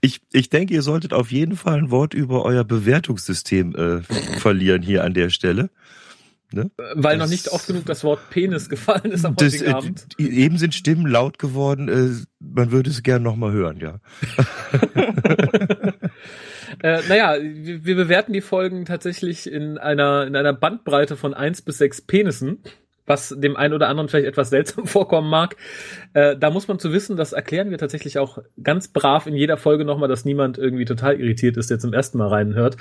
Ich, 0.00 0.22
ich 0.32 0.48
denke, 0.48 0.72
ihr 0.72 0.82
solltet 0.82 1.12
auf 1.12 1.30
jeden 1.30 1.56
Fall 1.56 1.78
ein 1.78 1.90
Wort 1.90 2.14
über 2.14 2.44
euer 2.44 2.64
Bewertungssystem 2.64 3.74
äh, 3.76 4.02
verlieren 4.38 4.82
hier 4.82 5.04
an 5.04 5.12
der 5.12 5.28
Stelle. 5.28 5.68
Ne? 6.52 6.70
Weil 6.94 7.18
Das- 7.18 7.26
noch 7.26 7.32
nicht 7.32 7.48
oft 7.52 7.66
genug 7.66 7.84
das 7.86 8.04
Wort 8.04 8.20
Penis 8.30 8.68
gefallen 8.68 9.10
ist 9.10 9.24
am 9.24 9.34
Das, 9.36 9.54
heutigen 9.54 9.70
äh, 9.70 9.74
Abend. 9.74 10.06
eben 10.18 10.58
sind 10.58 10.74
Stimmen 10.74 11.06
laut 11.06 11.38
geworden. 11.38 11.88
Äh, 11.88 12.24
man 12.40 12.70
würde 12.70 12.90
es 12.90 13.02
gern 13.02 13.22
nochmal 13.22 13.52
hören, 13.52 13.78
ja. 13.80 13.98
Äh, 16.82 17.02
naja, 17.08 17.36
wir, 17.40 17.84
wir 17.84 17.94
bewerten 17.94 18.32
die 18.32 18.40
Folgen 18.40 18.84
tatsächlich 18.84 19.50
in 19.50 19.78
einer, 19.78 20.26
in 20.26 20.34
einer 20.34 20.52
Bandbreite 20.52 21.16
von 21.16 21.32
eins 21.32 21.62
bis 21.62 21.78
sechs 21.78 22.00
Penissen, 22.00 22.58
was 23.06 23.34
dem 23.36 23.56
einen 23.56 23.74
oder 23.74 23.88
anderen 23.88 24.08
vielleicht 24.08 24.26
etwas 24.26 24.50
seltsam 24.50 24.86
vorkommen 24.86 25.28
mag. 25.28 25.56
Äh, 26.14 26.36
da 26.36 26.50
muss 26.50 26.68
man 26.68 26.78
zu 26.78 26.92
wissen, 26.92 27.16
das 27.16 27.32
erklären 27.32 27.70
wir 27.70 27.78
tatsächlich 27.78 28.18
auch 28.18 28.38
ganz 28.62 28.88
brav 28.88 29.26
in 29.26 29.36
jeder 29.36 29.56
Folge 29.56 29.84
nochmal, 29.84 30.08
dass 30.08 30.24
niemand 30.24 30.58
irgendwie 30.58 30.84
total 30.84 31.20
irritiert 31.20 31.56
ist, 31.56 31.70
der 31.70 31.78
zum 31.78 31.92
ersten 31.92 32.18
Mal 32.18 32.28
reinhört. 32.28 32.76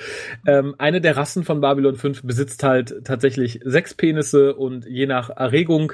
Ähm, 0.48 0.76
eine 0.78 1.02
der 1.02 1.18
Rassen 1.18 1.44
von 1.44 1.62
Babylon 1.62 1.96
5 1.96 2.24
besitzt 2.24 2.64
halt 2.64 3.04
tatsächlich 3.06 3.60
sechs 3.64 3.94
Penisse 3.94 4.56
und 4.56 4.86
je 4.86 5.06
nach 5.06 5.30
Erregung 5.30 5.94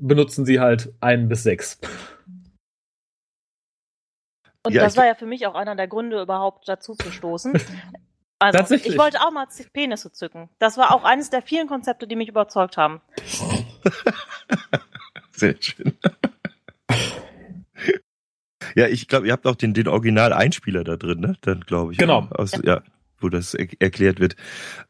benutzen 0.00 0.44
sie 0.44 0.60
halt 0.60 0.92
ein 1.00 1.28
bis 1.28 1.42
sechs. 1.42 1.78
Und 4.64 4.74
Ja, 4.74 4.82
das 4.82 4.96
war 4.96 5.06
ja 5.06 5.14
für 5.14 5.26
mich 5.26 5.46
auch 5.46 5.54
einer 5.54 5.74
der 5.74 5.88
Gründe, 5.88 6.22
überhaupt 6.22 6.68
dazu 6.68 6.94
zu 6.94 7.10
stoßen. 7.10 7.54
Also, 8.42 8.74
ich 8.74 8.98
wollte 8.98 9.20
auch 9.20 9.30
mal 9.30 9.46
Penisse 9.72 10.10
zücken. 10.10 10.48
Das 10.58 10.76
war 10.76 10.92
auch 10.92 11.04
eines 11.04 11.30
der 11.30 11.42
vielen 11.42 11.68
Konzepte, 11.68 12.08
die 12.08 12.16
mich 12.16 12.28
überzeugt 12.28 12.76
haben. 12.76 13.00
Sehr 15.30 15.56
schön. 15.60 15.92
ja, 18.74 18.88
ich 18.88 19.08
glaube, 19.08 19.26
ihr 19.26 19.32
habt 19.32 19.46
auch 19.46 19.56
den, 19.56 19.74
den 19.74 19.88
Original-Einspieler 19.88 20.84
da 20.84 20.96
drin, 20.96 21.20
ne? 21.20 21.36
Dann 21.40 21.60
glaube 21.60 21.92
ich. 21.92 21.98
Genau. 21.98 22.28
Aus, 22.30 22.52
ja. 22.62 22.82
wo 23.20 23.28
das 23.28 23.54
er 23.54 23.68
erklärt 23.78 24.20
wird. 24.20 24.36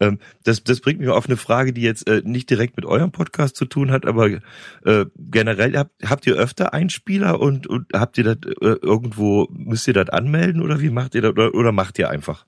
Ähm, 0.00 0.18
das, 0.44 0.64
das 0.64 0.80
bringt 0.80 1.00
mich 1.00 1.08
auf 1.08 1.26
eine 1.26 1.36
Frage, 1.36 1.72
die 1.72 1.82
jetzt 1.82 2.08
äh, 2.08 2.22
nicht 2.24 2.50
direkt 2.50 2.76
mit 2.76 2.86
eurem 2.86 3.12
Podcast 3.12 3.56
zu 3.56 3.64
tun 3.66 3.90
hat, 3.90 4.06
aber 4.06 4.40
äh, 4.84 5.06
generell 5.16 5.76
habt, 5.76 5.92
habt 6.04 6.26
ihr 6.26 6.34
öfter 6.34 6.72
Einspieler 6.72 7.40
und, 7.40 7.66
und 7.66 7.86
habt 7.94 8.18
ihr 8.18 8.24
das 8.24 8.38
äh, 8.60 8.76
irgendwo, 8.82 9.48
müsst 9.50 9.86
ihr 9.86 9.94
das 9.94 10.08
anmelden 10.08 10.62
oder 10.62 10.80
wie 10.80 10.90
macht 10.90 11.14
ihr 11.14 11.22
das 11.22 11.32
oder, 11.32 11.54
oder 11.54 11.72
macht 11.72 11.98
ihr 11.98 12.10
einfach? 12.10 12.46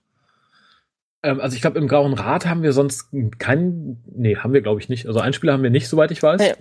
Ähm, 1.25 1.41
also 1.41 1.57
ich 1.57 1.63
glaube, 1.63 1.79
im 1.79 1.89
Grauen 1.89 2.13
Rat 2.13 2.47
haben 2.47 2.63
wir 2.63 2.73
sonst 2.73 3.09
keinen, 3.39 4.03
nee, 4.15 4.37
haben 4.37 4.53
wir 4.53 4.61
glaube 4.61 4.81
ich 4.81 4.89
nicht. 4.89 5.07
Also 5.07 5.21
Einspieler 5.21 5.55
haben 5.55 5.63
wir 5.63 5.71
nicht, 5.71 5.89
soweit 5.89 6.11
ich 6.11 6.23
weiß. 6.23 6.41
Nee. 6.41 6.53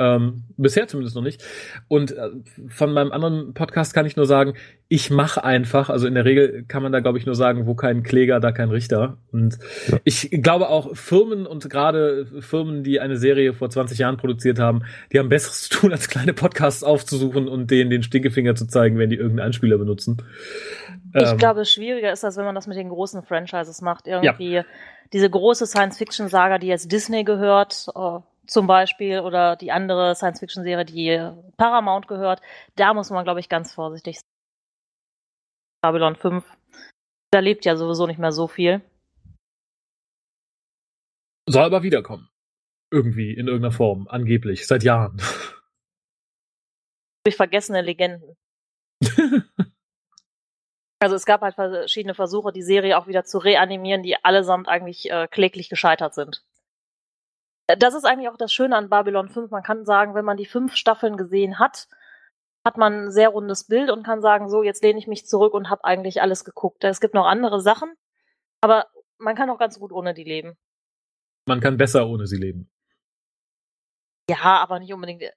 Ähm, 0.00 0.42
bisher 0.56 0.88
zumindest 0.88 1.14
noch 1.14 1.22
nicht. 1.22 1.44
Und 1.86 2.10
äh, 2.10 2.30
von 2.68 2.92
meinem 2.92 3.12
anderen 3.12 3.54
Podcast 3.54 3.94
kann 3.94 4.06
ich 4.06 4.16
nur 4.16 4.26
sagen, 4.26 4.54
ich 4.88 5.08
mache 5.10 5.44
einfach, 5.44 5.88
also 5.88 6.08
in 6.08 6.14
der 6.14 6.24
Regel 6.24 6.64
kann 6.66 6.82
man 6.82 6.90
da 6.90 6.98
glaube 6.98 7.18
ich 7.18 7.26
nur 7.26 7.36
sagen, 7.36 7.66
wo 7.66 7.74
kein 7.76 8.02
Kläger, 8.02 8.40
da 8.40 8.50
kein 8.50 8.70
Richter. 8.70 9.18
Und 9.30 9.56
Ja. 9.86 9.98
ich 10.02 10.30
glaube 10.42 10.68
auch 10.68 10.96
Firmen 10.96 11.46
und 11.46 11.70
gerade 11.70 12.26
Firmen, 12.40 12.82
die 12.82 12.98
eine 12.98 13.16
Serie 13.16 13.54
vor 13.54 13.70
20 13.70 13.98
Jahren 13.98 14.16
produziert 14.16 14.58
haben, 14.58 14.82
die 15.12 15.20
haben 15.20 15.28
Besseres 15.28 15.62
zu 15.68 15.78
tun, 15.80 15.92
als 15.92 16.08
kleine 16.08 16.32
Podcasts 16.32 16.82
aufzusuchen 16.82 17.46
und 17.46 17.70
denen 17.70 17.88
den 17.90 18.02
Stinkefinger 18.02 18.56
zu 18.56 18.66
zeigen, 18.66 18.98
wenn 18.98 19.10
die 19.10 19.16
irgendeinen 19.16 19.46
Einspieler 19.46 19.78
benutzen. 19.78 20.16
Ich 21.14 21.22
Ähm, 21.30 21.38
glaube, 21.38 21.64
schwieriger 21.64 22.12
ist 22.12 22.24
das, 22.24 22.36
wenn 22.36 22.44
man 22.44 22.56
das 22.56 22.66
mit 22.66 22.76
den 22.76 22.88
großen 22.88 23.22
Franchises 23.22 23.80
macht. 23.80 24.08
Irgendwie 24.08 24.62
diese 25.12 25.30
große 25.30 25.66
Science-Fiction-Saga, 25.66 26.58
die 26.58 26.66
jetzt 26.66 26.90
Disney 26.90 27.22
gehört, 27.22 27.86
äh, 27.94 28.18
zum 28.46 28.66
Beispiel, 28.66 29.20
oder 29.20 29.56
die 29.56 29.72
andere 29.72 30.14
Science-Fiction-Serie, 30.14 30.84
die 30.84 31.30
Paramount 31.56 32.08
gehört. 32.08 32.40
Da 32.76 32.94
muss 32.94 33.10
man, 33.10 33.24
glaube 33.24 33.40
ich, 33.40 33.48
ganz 33.48 33.72
vorsichtig 33.72 34.16
sein. 34.18 34.28
Babylon 35.82 36.16
5. 36.16 36.44
Da 37.30 37.40
lebt 37.40 37.64
ja 37.64 37.76
sowieso 37.76 38.06
nicht 38.06 38.18
mehr 38.18 38.32
so 38.32 38.48
viel. 38.48 38.80
Soll 41.48 41.64
aber 41.64 41.82
wiederkommen. 41.82 42.28
Irgendwie, 42.90 43.32
in 43.32 43.48
irgendeiner 43.48 43.72
Form, 43.72 44.06
angeblich, 44.08 44.66
seit 44.66 44.82
Jahren. 44.82 45.20
Durch 47.24 47.36
vergessene 47.36 47.82
Legenden. 47.82 48.36
Also 51.04 51.16
es 51.16 51.26
gab 51.26 51.42
halt 51.42 51.54
verschiedene 51.54 52.14
Versuche, 52.14 52.50
die 52.50 52.62
Serie 52.62 52.96
auch 52.96 53.06
wieder 53.06 53.24
zu 53.24 53.36
reanimieren, 53.36 54.02
die 54.02 54.16
allesamt 54.24 54.68
eigentlich 54.68 55.10
äh, 55.10 55.28
kläglich 55.30 55.68
gescheitert 55.68 56.14
sind. 56.14 56.42
Das 57.66 57.94
ist 57.94 58.04
eigentlich 58.04 58.28
auch 58.28 58.36
das 58.36 58.52
Schöne 58.52 58.76
an 58.76 58.90
Babylon 58.90 59.28
5. 59.28 59.50
Man 59.50 59.62
kann 59.62 59.84
sagen, 59.84 60.14
wenn 60.14 60.24
man 60.24 60.36
die 60.36 60.46
fünf 60.46 60.76
Staffeln 60.76 61.16
gesehen 61.16 61.58
hat, 61.58 61.88
hat 62.64 62.76
man 62.76 63.06
ein 63.06 63.10
sehr 63.10 63.28
rundes 63.30 63.64
Bild 63.66 63.90
und 63.90 64.04
kann 64.04 64.22
sagen, 64.22 64.48
so, 64.48 64.62
jetzt 64.62 64.82
lehne 64.82 64.98
ich 64.98 65.06
mich 65.06 65.26
zurück 65.26 65.54
und 65.54 65.70
habe 65.70 65.84
eigentlich 65.84 66.22
alles 66.22 66.44
geguckt. 66.44 66.84
Es 66.84 67.00
gibt 67.00 67.14
noch 67.14 67.26
andere 67.26 67.60
Sachen, 67.60 67.94
aber 68.60 68.86
man 69.18 69.36
kann 69.36 69.50
auch 69.50 69.58
ganz 69.58 69.78
gut 69.78 69.92
ohne 69.92 70.14
die 70.14 70.24
leben. 70.24 70.56
Man 71.46 71.60
kann 71.60 71.76
besser 71.76 72.06
ohne 72.08 72.26
sie 72.26 72.38
leben. 72.38 72.70
Ja, 74.28 74.58
aber 74.62 74.78
nicht 74.78 74.92
unbedingt 74.92 75.22
äh, 75.22 75.32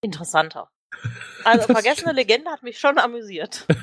interessanter. 0.00 0.70
Also 1.42 1.72
vergessene 1.72 2.12
Legende 2.12 2.50
hat 2.50 2.62
mich 2.62 2.78
schon 2.78 2.98
amüsiert. 2.98 3.66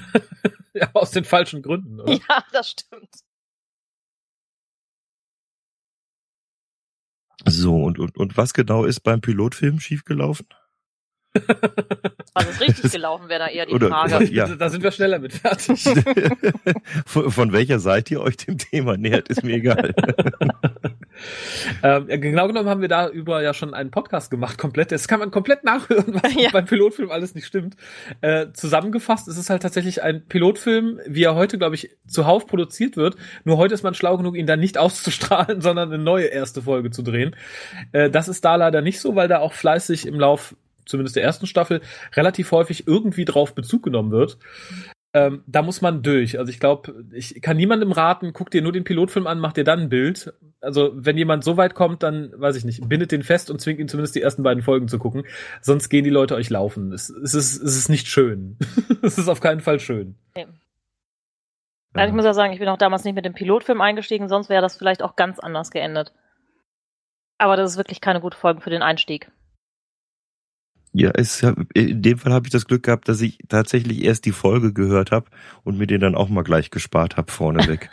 Ja, 0.74 0.92
aus 0.94 1.10
den 1.10 1.26
falschen 1.26 1.64
Gründen, 1.64 2.00
oder? 2.00 2.14
Ja, 2.14 2.44
das 2.52 2.70
stimmt. 2.70 3.10
So, 7.46 7.84
und, 7.84 8.00
und, 8.00 8.18
und 8.18 8.38
was 8.38 8.54
genau 8.54 8.86
ist 8.86 9.02
beim 9.02 9.22
Pilotfilm 9.22 9.80
schiefgelaufen? 9.80 10.48
Also 12.34 12.52
es 12.52 12.62
richtig 12.62 12.92
gelaufen 12.92 13.30
wäre 13.30 13.40
da 13.40 13.48
eher 13.48 13.66
die 13.66 13.74
Oder- 13.74 13.90
Frage. 13.90 14.26
Ja. 14.32 14.48
Da 14.48 14.70
sind 14.70 14.84
wir 14.84 14.92
schneller 14.92 15.18
mit 15.18 15.34
fertig. 15.34 15.84
von, 17.08 17.32
von 17.32 17.52
welcher 17.52 17.80
Seite 17.80 18.14
ihr 18.14 18.22
euch 18.22 18.38
dem 18.38 18.60
Thema 18.60 18.96
nähert, 18.96 19.30
ist 19.30 19.44
mir 19.44 19.56
egal. 19.56 19.96
ähm, 21.84 22.08
genau 22.08 22.48
genommen 22.48 22.70
haben 22.70 22.82
wir 22.82 22.88
darüber 22.88 23.42
ja 23.42 23.54
schon 23.54 23.74
einen 23.74 23.92
Podcast 23.92 24.32
gemacht, 24.32 24.58
komplett. 24.58 24.92
Das 24.92 25.08
kann 25.08 25.20
man 25.20 25.32
komplett 25.32 25.64
nachhören, 25.64 26.14
was 26.22 26.34
Ja. 26.36 26.50
beim 26.52 26.66
Pilotfilm 26.66 27.12
alles 27.12 27.36
nicht 27.36 27.46
stimmt. 27.46 27.76
Äh, 28.22 28.48
zusammengefasst 28.54 29.28
ist 29.28 29.38
es 29.38 29.50
halt 29.50 29.62
tatsächlich 29.62 30.04
ein 30.04 30.26
Pilotfilm, 30.28 31.00
wie 31.08 31.24
er 31.24 31.36
heute, 31.36 31.58
glaube 31.58 31.76
ich, 31.76 31.90
zuhauf 32.08 32.48
produziert 32.48 32.98
wird. 32.98 33.16
Nur 33.44 33.58
heute 33.58 33.74
ist 33.74 33.84
man 33.84 33.94
schlau 33.94 34.18
genug, 34.18 34.36
ihn 34.36 34.48
dann 34.48 34.60
nicht 34.60 34.78
auszustrahlen, 34.78 35.62
sondern 35.62 35.92
eine 35.92 36.04
neue 36.04 36.26
erste 36.28 36.62
Folge 36.62 36.92
zu 36.92 37.02
drehen. 37.02 37.36
Äh, 37.92 38.10
das 38.10 38.28
ist 38.28 38.44
da 38.46 38.56
leider 38.56 38.82
nicht 38.82 39.00
so, 39.00 39.16
weil 39.16 39.28
da 39.28 39.40
auch 39.40 39.54
fleißig 39.54 40.06
im 40.08 40.20
Lauf, 40.20 40.56
zumindest 40.86 41.16
der 41.16 41.24
ersten 41.24 41.48
Staffel, 41.48 41.82
relativ 42.16 42.52
häufig 42.52 42.88
irgendwie 42.88 43.26
drauf 43.26 43.54
Bezug 43.56 43.84
genommen 43.84 44.12
wird. 44.12 44.38
Ähm, 45.14 45.44
da 45.48 45.62
muss 45.62 45.82
man 45.82 46.04
durch. 46.04 46.38
Also 46.38 46.52
ich 46.52 46.60
glaube, 46.60 47.06
ich 47.14 47.42
kann 47.42 47.58
niemandem 47.58 47.92
raten, 47.92 48.34
guck 48.34 48.52
dir 48.52 48.62
nur 48.62 48.74
den 48.74 48.84
Pilotfilm 48.84 49.26
an, 49.26 49.40
mach 49.40 49.54
dir 49.54 49.64
dann 49.64 49.82
ein 49.82 49.90
Bild. 49.90 50.34
Also 50.60 50.92
wenn 50.94 51.18
jemand 51.18 51.44
so 51.44 51.56
weit 51.56 51.76
kommt, 51.76 52.04
dann 52.04 52.32
weiß 52.36 52.56
ich 52.56 52.66
nicht, 52.66 52.88
bindet 52.88 53.12
den 53.12 53.24
fest 53.24 53.50
und 53.50 53.62
zwingt 53.62 53.80
ihn 53.80 53.88
zumindest 53.88 54.16
die 54.16 54.22
ersten 54.22 54.44
beiden 54.44 54.64
Folgen 54.64 54.88
zu 54.88 55.00
gucken. 55.00 55.24
Sonst 55.62 55.90
gehen 55.90 56.04
die 56.04 56.10
Leute 56.10 56.36
euch 56.36 56.50
laufen. 56.50 56.92
Es, 56.92 57.10
es, 57.10 57.34
ist, 57.34 57.62
es 57.62 57.78
ist 57.78 57.90
nicht 57.90 58.08
schön. 58.08 58.58
es 59.02 59.18
ist 59.18 59.30
auf 59.30 59.40
keinen 59.40 59.62
Fall 59.62 59.80
schön. 59.80 60.16
Also 61.94 62.10
ich 62.10 62.16
muss 62.16 62.26
ja 62.26 62.34
sagen, 62.34 62.54
ich 62.54 62.60
bin 62.60 62.68
auch 62.68 62.78
damals 62.78 63.04
nicht 63.04 63.16
mit 63.16 63.26
dem 63.26 63.34
Pilotfilm 63.34 63.82
eingestiegen, 63.82 64.28
sonst 64.28 64.50
wäre 64.50 64.62
das 64.62 64.78
vielleicht 64.78 65.02
auch 65.02 65.16
ganz 65.16 65.40
anders 65.40 65.72
geendet. 65.72 66.14
Aber 67.38 67.56
das 67.56 67.72
ist 67.72 67.78
wirklich 67.78 68.02
keine 68.02 68.22
gute 68.22 68.38
Folge 68.38 68.62
für 68.62 68.70
den 68.70 68.84
Einstieg. 68.84 69.32
Ja, 71.00 71.12
es, 71.14 71.44
in 71.76 72.02
dem 72.02 72.18
Fall 72.18 72.34
habe 72.34 72.48
ich 72.48 72.52
das 72.52 72.66
Glück 72.66 72.82
gehabt, 72.82 73.08
dass 73.08 73.22
ich 73.22 73.38
tatsächlich 73.50 74.04
erst 74.04 74.26
die 74.26 74.32
Folge 74.32 74.74
gehört 74.74 75.12
habe 75.12 75.28
und 75.64 75.78
mir 75.78 75.86
den 75.86 76.02
dann 76.02 76.16
auch 76.16 76.28
mal 76.28 76.42
gleich 76.44 76.72
gespart 76.72 77.18
habe 77.18 77.32
vorneweg. 77.32 77.90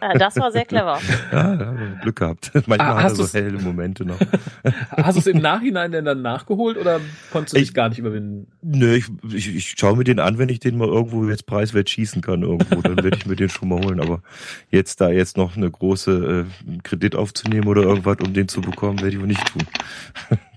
Äh, 0.00 0.16
das 0.18 0.36
war 0.36 0.52
sehr 0.52 0.64
clever. 0.64 1.00
ja, 1.32 1.56
da 1.56 1.66
haben 1.66 1.78
wir 1.80 1.86
Glück 2.02 2.16
gehabt. 2.16 2.52
Manchmal 2.54 2.80
Ah, 2.80 2.86
hat 2.94 2.96
er 2.98 3.02
hast 3.02 3.16
so 3.16 3.22
du's- 3.24 3.34
helle 3.34 3.58
Momente 3.58 4.04
noch. 4.04 4.18
Hast 4.96 5.16
du 5.16 5.20
es 5.20 5.26
im 5.26 5.38
Nachhinein 5.38 5.90
denn 5.92 6.04
dann 6.04 6.22
nachgeholt 6.22 6.76
oder 6.76 7.00
konntest 7.32 7.54
du 7.54 7.58
dich 7.58 7.68
Ich- 7.70 7.74
gar 7.74 7.88
nicht 7.88 7.98
überwinden? 7.98 8.46
Nö, 8.62 8.94
ich, 8.94 9.06
ich, 9.32 9.54
ich 9.56 9.74
schaue 9.76 9.96
mir 9.96 10.04
den 10.04 10.20
an, 10.20 10.38
wenn 10.38 10.48
ich 10.48 10.60
den 10.60 10.76
mal 10.78 10.88
irgendwo 10.88 11.28
jetzt 11.28 11.46
preiswert 11.46 11.90
schießen 11.90 12.22
kann 12.22 12.42
irgendwo, 12.42 12.80
dann 12.82 12.96
werde 12.96 13.16
ich 13.16 13.26
mir 13.26 13.36
den 13.36 13.48
schon 13.48 13.68
mal 13.68 13.80
holen. 13.84 14.00
Aber 14.00 14.22
jetzt 14.70 15.00
da 15.00 15.08
jetzt 15.10 15.36
noch 15.36 15.56
eine 15.56 15.70
große 15.70 16.46
äh, 16.68 16.78
Kredit 16.82 17.14
aufzunehmen 17.16 17.66
oder 17.66 17.82
irgendwas, 17.82 18.16
um 18.24 18.32
den 18.32 18.48
zu 18.48 18.60
bekommen, 18.60 19.00
werde 19.00 19.14
ich 19.16 19.20
wohl 19.20 19.26
nicht 19.28 19.44
tun. 19.46 19.62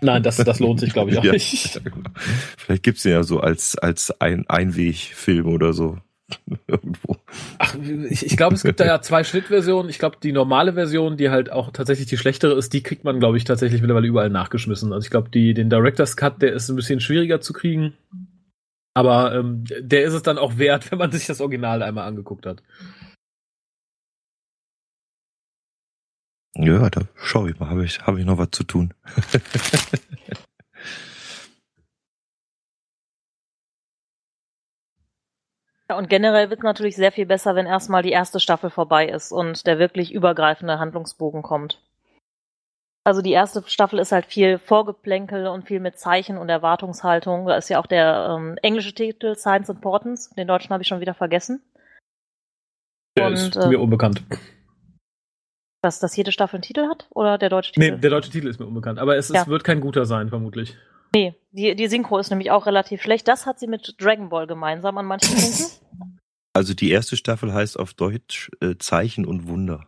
Nein, 0.01 0.23
das, 0.23 0.37
das 0.37 0.59
lohnt 0.59 0.79
sich, 0.79 0.93
glaube 0.93 1.11
ich, 1.11 1.17
auch 1.17 1.23
Ja. 1.29 1.31
nicht. 1.33 1.81
Vielleicht 2.57 2.83
gibt's 2.83 3.03
den 3.03 3.11
ja 3.13 3.23
so 3.23 3.39
als 3.39 3.77
als 3.77 4.11
ein 4.21 4.47
Einwegfilm 4.49 5.47
oder 5.47 5.73
so 5.73 5.97
irgendwo. 6.67 7.17
Ach, 7.57 7.75
ich, 8.09 8.25
ich 8.25 8.37
glaube, 8.37 8.55
es 8.55 8.63
gibt 8.63 8.79
da 8.79 8.85
ja 8.85 9.01
zwei 9.01 9.23
Schnittversionen. 9.23 9.89
Ich 9.89 9.99
glaube, 9.99 10.17
die 10.21 10.31
normale 10.31 10.73
Version, 10.73 11.17
die 11.17 11.29
halt 11.29 11.51
auch 11.51 11.71
tatsächlich 11.71 12.07
die 12.07 12.17
schlechtere 12.17 12.53
ist, 12.53 12.71
die 12.73 12.83
kriegt 12.83 13.03
man, 13.03 13.19
glaube 13.19 13.37
ich, 13.37 13.43
tatsächlich 13.45 13.81
mittlerweile 13.81 14.07
überall 14.07 14.29
nachgeschmissen. 14.29 14.93
Also 14.93 15.05
ich 15.05 15.11
glaube, 15.11 15.29
den 15.29 15.69
Director's 15.69 16.15
Cut, 16.17 16.41
der 16.41 16.53
ist 16.53 16.69
ein 16.69 16.75
bisschen 16.75 16.99
schwieriger 16.99 17.41
zu 17.41 17.53
kriegen. 17.53 17.93
Aber 18.93 19.33
ähm, 19.35 19.63
der 19.79 20.03
ist 20.03 20.13
es 20.13 20.23
dann 20.23 20.37
auch 20.37 20.57
wert, 20.57 20.91
wenn 20.91 20.99
man 20.99 21.11
sich 21.11 21.25
das 21.25 21.41
Original 21.41 21.81
einmal 21.83 22.07
angeguckt 22.07 22.45
hat. 22.45 22.61
Ja, 26.61 26.89
da 26.89 27.01
schaue 27.15 27.51
ich 27.51 27.59
mal, 27.59 27.69
habe 27.69 27.85
ich 27.85 28.01
habe 28.01 28.19
ich 28.19 28.25
noch 28.25 28.37
was 28.37 28.51
zu 28.51 28.63
tun. 28.63 28.93
Ja, 35.91 35.97
und 35.97 36.07
generell 36.07 36.51
wird 36.51 36.59
es 36.59 36.63
natürlich 36.63 36.95
sehr 36.95 37.11
viel 37.11 37.25
besser, 37.25 37.55
wenn 37.55 37.65
erstmal 37.65 38.03
die 38.03 38.11
erste 38.11 38.39
Staffel 38.39 38.69
vorbei 38.69 39.07
ist 39.09 39.31
und 39.31 39.65
der 39.65 39.79
wirklich 39.79 40.13
übergreifende 40.13 40.77
Handlungsbogen 40.77 41.41
kommt. 41.41 41.81
Also 43.03 43.23
die 43.23 43.31
erste 43.31 43.63
Staffel 43.65 43.97
ist 43.97 44.11
halt 44.11 44.27
viel 44.27 44.59
Vorgeplänkel 44.59 45.47
und 45.47 45.65
viel 45.65 45.79
mit 45.79 45.97
Zeichen 45.97 46.37
und 46.37 46.47
Erwartungshaltung. 46.47 47.47
Da 47.47 47.57
ist 47.57 47.69
ja 47.69 47.79
auch 47.79 47.87
der 47.87 48.37
ähm, 48.37 48.59
englische 48.61 48.93
Titel 48.93 49.35
Science 49.35 49.69
Importance. 49.69 50.29
Den 50.35 50.47
deutschen 50.47 50.69
habe 50.69 50.83
ich 50.83 50.87
schon 50.87 50.99
wieder 50.99 51.15
vergessen. 51.15 51.63
Der 53.17 53.25
Und, 53.25 53.33
ist 53.33 53.55
äh, 53.55 53.67
mir 53.67 53.79
unbekannt. 55.79 55.81
Dass 55.81 55.99
das 55.99 56.15
jede 56.15 56.31
Staffel 56.31 56.57
einen 56.57 56.63
Titel 56.63 56.87
hat? 56.87 57.07
Oder 57.11 57.37
der 57.37 57.49
deutsche 57.49 57.71
Nee, 57.77 57.89
Titel? 57.89 58.01
der 58.01 58.09
deutsche 58.09 58.31
Titel 58.31 58.47
ist 58.47 58.59
mir 58.59 58.65
unbekannt. 58.65 58.99
Aber 58.99 59.17
es, 59.17 59.29
Ja. 59.29 59.41
es 59.41 59.47
wird 59.47 59.63
kein 59.63 59.79
guter 59.81 60.05
sein, 60.05 60.29
vermutlich. 60.29 60.75
Nee, 61.13 61.33
die, 61.51 61.75
die 61.75 61.87
Synchro 61.87 62.19
ist 62.19 62.29
nämlich 62.29 62.51
auch 62.51 62.65
relativ 62.67 63.01
schlecht. 63.01 63.27
Das 63.27 63.45
hat 63.45 63.59
sie 63.59 63.67
mit 63.67 63.95
Dragon 63.99 64.29
Ball 64.29 64.45
gemeinsam 64.47 64.97
an 64.97 65.05
manchen 65.05 65.35
Punkten. 65.35 66.19
Also 66.53 66.73
die 66.73 66.91
erste 66.91 67.15
Staffel 67.15 67.53
heißt 67.53 67.79
auf 67.79 67.93
Deutsch 67.93 68.51
äh, 68.61 68.75
Zeichen 68.77 69.25
und 69.25 69.47
Wunder. 69.47 69.85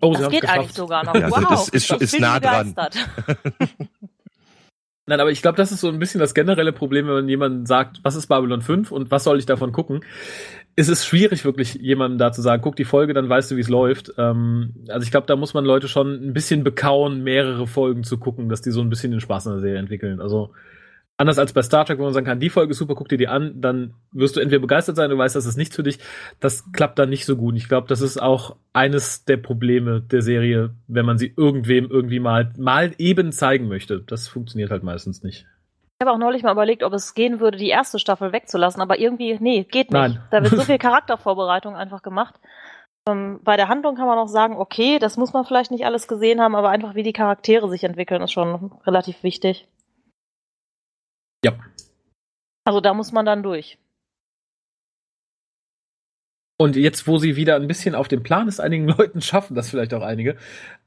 Oh, 0.00 0.14
sie 0.14 0.22
Das 0.22 0.30
geht 0.30 0.40
geschafft. 0.42 0.58
eigentlich 0.58 0.72
sogar 0.74 1.04
noch. 1.04 1.14
Ja, 1.14 1.30
wow, 1.30 1.44
das 1.48 1.68
ist 1.68 1.90
ist 1.92 2.18
nah 2.20 2.40
dran. 2.40 2.74
Nein, 5.06 5.20
aber 5.20 5.30
ich 5.30 5.42
glaube, 5.42 5.56
das 5.56 5.70
ist 5.70 5.80
so 5.80 5.88
ein 5.88 5.98
bisschen 5.98 6.18
das 6.18 6.34
generelle 6.34 6.72
Problem, 6.72 7.06
wenn 7.06 7.14
man 7.14 7.28
jemandem 7.28 7.66
sagt, 7.66 8.00
was 8.02 8.16
ist 8.16 8.26
Babylon 8.28 8.62
5 8.62 8.90
und 8.90 9.10
was 9.10 9.24
soll 9.24 9.38
ich 9.38 9.46
davon 9.46 9.70
gucken? 9.70 10.02
Es 10.76 10.88
ist 10.88 11.06
schwierig, 11.06 11.44
wirklich 11.44 11.74
jemandem 11.74 12.18
da 12.18 12.32
zu 12.32 12.42
sagen, 12.42 12.62
guck 12.62 12.74
die 12.76 12.84
Folge, 12.84 13.14
dann 13.14 13.28
weißt 13.28 13.50
du, 13.50 13.56
wie 13.56 13.60
es 13.60 13.68
läuft. 13.68 14.12
Ähm, 14.18 14.74
also 14.88 15.04
ich 15.04 15.10
glaube, 15.10 15.26
da 15.26 15.36
muss 15.36 15.54
man 15.54 15.64
Leute 15.64 15.88
schon 15.88 16.14
ein 16.14 16.32
bisschen 16.32 16.64
bekauen, 16.64 17.22
mehrere 17.22 17.66
Folgen 17.66 18.02
zu 18.02 18.18
gucken, 18.18 18.48
dass 18.48 18.62
die 18.62 18.70
so 18.70 18.80
ein 18.80 18.90
bisschen 18.90 19.12
den 19.12 19.20
Spaß 19.20 19.46
an 19.46 19.52
der 19.54 19.60
Serie 19.60 19.78
entwickeln. 19.78 20.20
Also 20.20 20.50
Anders 21.16 21.38
als 21.38 21.52
bei 21.52 21.62
Star 21.62 21.84
Trek, 21.84 21.98
wo 21.98 22.02
man 22.02 22.12
sagen 22.12 22.26
kann, 22.26 22.40
die 22.40 22.50
Folge 22.50 22.72
ist 22.72 22.78
super, 22.78 22.96
guck 22.96 23.08
dir 23.08 23.18
die 23.18 23.28
an, 23.28 23.60
dann 23.60 23.94
wirst 24.10 24.34
du 24.34 24.40
entweder 24.40 24.60
begeistert 24.60 24.96
sein, 24.96 25.10
du 25.10 25.18
weißt, 25.18 25.36
das 25.36 25.46
ist 25.46 25.56
nichts 25.56 25.76
für 25.76 25.84
dich. 25.84 26.00
Das 26.40 26.72
klappt 26.72 26.98
dann 26.98 27.08
nicht 27.08 27.24
so 27.24 27.36
gut. 27.36 27.54
Ich 27.54 27.68
glaube, 27.68 27.86
das 27.86 28.00
ist 28.00 28.20
auch 28.20 28.56
eines 28.72 29.24
der 29.24 29.36
Probleme 29.36 30.00
der 30.00 30.22
Serie, 30.22 30.74
wenn 30.88 31.06
man 31.06 31.16
sie 31.16 31.32
irgendwem 31.36 31.88
irgendwie 31.88 32.18
mal, 32.18 32.52
mal 32.58 32.94
eben 32.98 33.30
zeigen 33.30 33.68
möchte. 33.68 34.00
Das 34.00 34.26
funktioniert 34.26 34.72
halt 34.72 34.82
meistens 34.82 35.22
nicht. 35.22 35.46
Ich 35.98 36.04
habe 36.04 36.12
auch 36.12 36.18
neulich 36.18 36.42
mal 36.42 36.52
überlegt, 36.52 36.82
ob 36.82 36.92
es 36.92 37.14
gehen 37.14 37.38
würde, 37.38 37.56
die 37.56 37.68
erste 37.68 37.98
Staffel 37.98 38.32
wegzulassen, 38.32 38.82
aber 38.82 38.98
irgendwie, 38.98 39.38
nee, 39.40 39.62
geht 39.62 39.92
nicht. 39.92 39.92
Nein. 39.92 40.22
Da 40.30 40.42
wird 40.42 40.52
so 40.54 40.62
viel 40.62 40.78
Charaktervorbereitung 40.78 41.76
einfach 41.76 42.02
gemacht. 42.02 42.34
Ähm, 43.08 43.40
bei 43.44 43.56
der 43.56 43.68
Handlung 43.68 43.94
kann 43.94 44.06
man 44.06 44.18
auch 44.18 44.28
sagen, 44.28 44.56
okay, 44.56 44.98
das 44.98 45.16
muss 45.16 45.32
man 45.32 45.44
vielleicht 45.44 45.70
nicht 45.70 45.84
alles 45.84 46.08
gesehen 46.08 46.40
haben, 46.40 46.56
aber 46.56 46.70
einfach 46.70 46.94
wie 46.94 47.02
die 47.02 47.12
Charaktere 47.12 47.68
sich 47.68 47.84
entwickeln, 47.84 48.22
ist 48.22 48.32
schon 48.32 48.72
relativ 48.86 49.22
wichtig. 49.22 49.68
Ja. 51.44 51.52
Also 52.64 52.80
da 52.80 52.94
muss 52.94 53.12
man 53.12 53.26
dann 53.26 53.42
durch. 53.42 53.78
Und 56.64 56.76
jetzt, 56.76 57.06
wo 57.06 57.18
sie 57.18 57.36
wieder 57.36 57.56
ein 57.56 57.66
bisschen 57.66 57.94
auf 57.94 58.08
dem 58.08 58.22
Plan 58.22 58.48
ist, 58.48 58.58
einigen 58.58 58.88
Leuten 58.98 59.20
schaffen 59.20 59.54
das 59.54 59.68
vielleicht 59.68 59.92
auch 59.92 60.00
einige. 60.00 60.36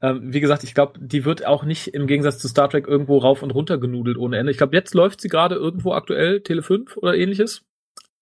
Ähm, 0.02 0.34
wie 0.34 0.40
gesagt, 0.40 0.64
ich 0.64 0.74
glaube, 0.74 0.98
die 0.98 1.24
wird 1.24 1.46
auch 1.46 1.62
nicht 1.62 1.94
im 1.94 2.08
Gegensatz 2.08 2.38
zu 2.40 2.48
Star 2.48 2.68
Trek 2.68 2.88
irgendwo 2.88 3.18
rauf 3.18 3.44
und 3.44 3.52
runter 3.52 3.78
genudelt 3.78 4.18
ohne 4.18 4.38
Ende. 4.38 4.50
Ich 4.50 4.58
glaube, 4.58 4.74
jetzt 4.74 4.92
läuft 4.92 5.20
sie 5.20 5.28
gerade 5.28 5.54
irgendwo 5.54 5.92
aktuell, 5.92 6.40
Tele 6.40 6.62
5 6.62 6.96
oder 6.96 7.14
ähnliches. 7.14 7.62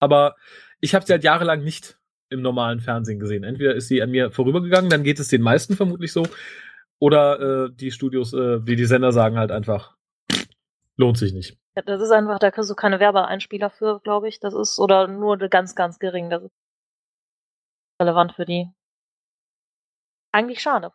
Aber 0.01 0.37
ich 0.81 0.95
habe 0.95 1.07
sie 1.07 1.15
halt 1.15 1.25
jahrelang 1.25 1.65
nicht 1.65 1.97
im 2.29 2.43
normalen 2.43 2.81
Fernsehen 2.81 3.21
gesehen. 3.21 3.43
Entweder 3.43 3.75
ist 3.75 3.89
sie 3.89 4.03
an 4.03 4.11
mir 4.11 4.31
vorübergegangen, 4.31 4.91
dann 4.91 5.03
geht 5.03 5.19
es 5.19 5.29
den 5.29 5.41
meisten 5.41 5.77
vermutlich 5.77 6.13
so. 6.13 6.27
Oder 6.99 7.41
äh, 7.41 7.71
die 7.73 7.91
Studios, 7.91 8.35
äh, 8.35 8.61
die 8.61 8.77
die 8.77 8.85
Sender 8.85 9.13
sagen 9.13 9.39
halt 9.39 9.51
einfach, 9.51 9.97
lohnt 10.99 11.17
sich 11.17 11.33
nicht. 11.33 11.57
Ja, 11.75 11.81
Das 11.87 12.03
ist 12.03 12.11
einfach, 12.11 12.39
da 12.39 12.51
kriegst 12.51 12.69
du 12.69 12.75
keine 12.75 13.01
Werbeeinspieler 13.01 13.71
für, 13.71 14.01
glaube 14.05 14.29
ich. 14.29 14.41
Das 14.41 14.53
ist, 14.53 14.79
oder 14.79 15.09
nur 15.09 15.39
ganz, 15.39 15.75
ganz 15.75 15.99
gering. 15.99 16.29
Das 16.29 16.43
ist 16.43 16.66
relevant 18.01 18.33
für 18.33 18.45
die. 18.45 18.71
Eigentlich 20.33 20.61
schade. 20.61 20.93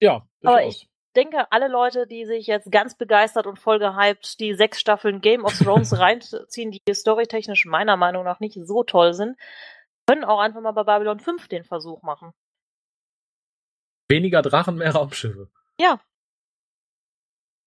Ja, 0.00 0.26
Aber 0.42 0.64
ich 0.64 0.88
denke, 1.14 1.50
alle 1.52 1.68
Leute, 1.68 2.06
die 2.06 2.24
sich 2.24 2.46
jetzt 2.46 2.70
ganz 2.70 2.96
begeistert 2.96 3.46
und 3.46 3.58
voll 3.58 3.78
gehypt 3.78 4.40
die 4.40 4.54
sechs 4.54 4.80
Staffeln 4.80 5.20
Game 5.20 5.44
of 5.44 5.58
Thrones 5.58 5.98
reinziehen, 5.98 6.70
die 6.70 6.94
storytechnisch 6.94 7.66
meiner 7.66 7.96
Meinung 7.96 8.24
nach 8.24 8.40
nicht 8.40 8.58
so 8.62 8.84
toll 8.84 9.12
sind, 9.12 9.36
können 10.06 10.24
auch 10.24 10.40
einfach 10.40 10.60
mal 10.60 10.72
bei 10.72 10.84
Babylon 10.84 11.20
5 11.20 11.48
den 11.48 11.64
Versuch 11.64 12.02
machen. 12.02 12.32
Weniger 14.08 14.42
Drachen, 14.42 14.76
mehr 14.76 14.92
Raumschiffe. 14.92 15.50
Ja. 15.78 16.00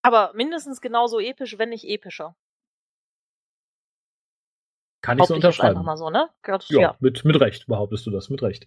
Aber 0.02 0.32
mindestens 0.34 0.80
genauso 0.80 1.20
episch, 1.20 1.56
wenn 1.56 1.70
nicht 1.70 1.84
epischer. 1.84 2.36
Kann 5.04 5.18
ich 5.18 5.26
so 5.26 5.34
jetzt 5.34 5.44
einfach 5.44 5.58
unterschreiben. 5.58 5.84
mal 5.84 5.96
so, 5.98 6.08
ne? 6.08 6.30
Gott, 6.42 6.64
Ja, 6.70 6.80
ja. 6.80 6.96
Mit, 6.98 7.26
mit 7.26 7.38
Recht 7.38 7.66
behauptest 7.66 8.06
du 8.06 8.10
das, 8.10 8.30
mit 8.30 8.42
Recht. 8.42 8.66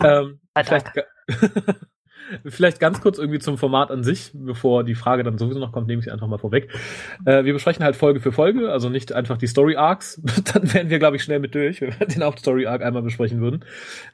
Ähm, 0.00 0.38
vielleicht, 0.64 0.92
vielleicht 2.46 2.78
ganz 2.78 3.00
kurz 3.00 3.18
irgendwie 3.18 3.40
zum 3.40 3.58
Format 3.58 3.90
an 3.90 4.04
sich, 4.04 4.30
bevor 4.32 4.84
die 4.84 4.94
Frage 4.94 5.24
dann 5.24 5.38
sowieso 5.38 5.58
noch 5.58 5.72
kommt, 5.72 5.88
nehme 5.88 5.98
ich 5.98 6.04
sie 6.04 6.12
einfach 6.12 6.28
mal 6.28 6.38
vorweg. 6.38 6.72
Äh, 7.24 7.42
wir 7.42 7.52
besprechen 7.52 7.84
halt 7.84 7.96
Folge 7.96 8.20
für 8.20 8.30
Folge, 8.30 8.70
also 8.70 8.88
nicht 8.90 9.12
einfach 9.12 9.38
die 9.38 9.48
Story 9.48 9.74
Arcs. 9.74 10.22
dann 10.54 10.72
wären 10.72 10.88
wir, 10.88 11.00
glaube 11.00 11.16
ich, 11.16 11.24
schnell 11.24 11.40
mit 11.40 11.56
durch, 11.56 11.80
wenn 11.80 11.98
wir 11.98 12.06
den 12.06 12.22
Hauptstory 12.22 12.66
Arc 12.66 12.82
einmal 12.82 13.02
besprechen 13.02 13.40
würden. 13.40 13.64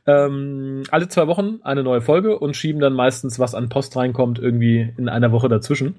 Ähm, 0.07 0.85
alle 0.91 1.09
zwei 1.09 1.27
Wochen 1.27 1.61
eine 1.65 1.83
neue 1.83 2.01
Folge 2.01 2.39
und 2.39 2.57
schieben 2.57 2.81
dann 2.81 2.95
meistens, 2.95 3.39
was 3.39 3.55
an 3.55 3.69
Post 3.69 3.95
reinkommt, 3.95 4.39
irgendwie 4.39 4.95
in 4.97 5.11
einer 5.11 5.33
Woche 5.33 5.51
dazwischen. 5.51 5.97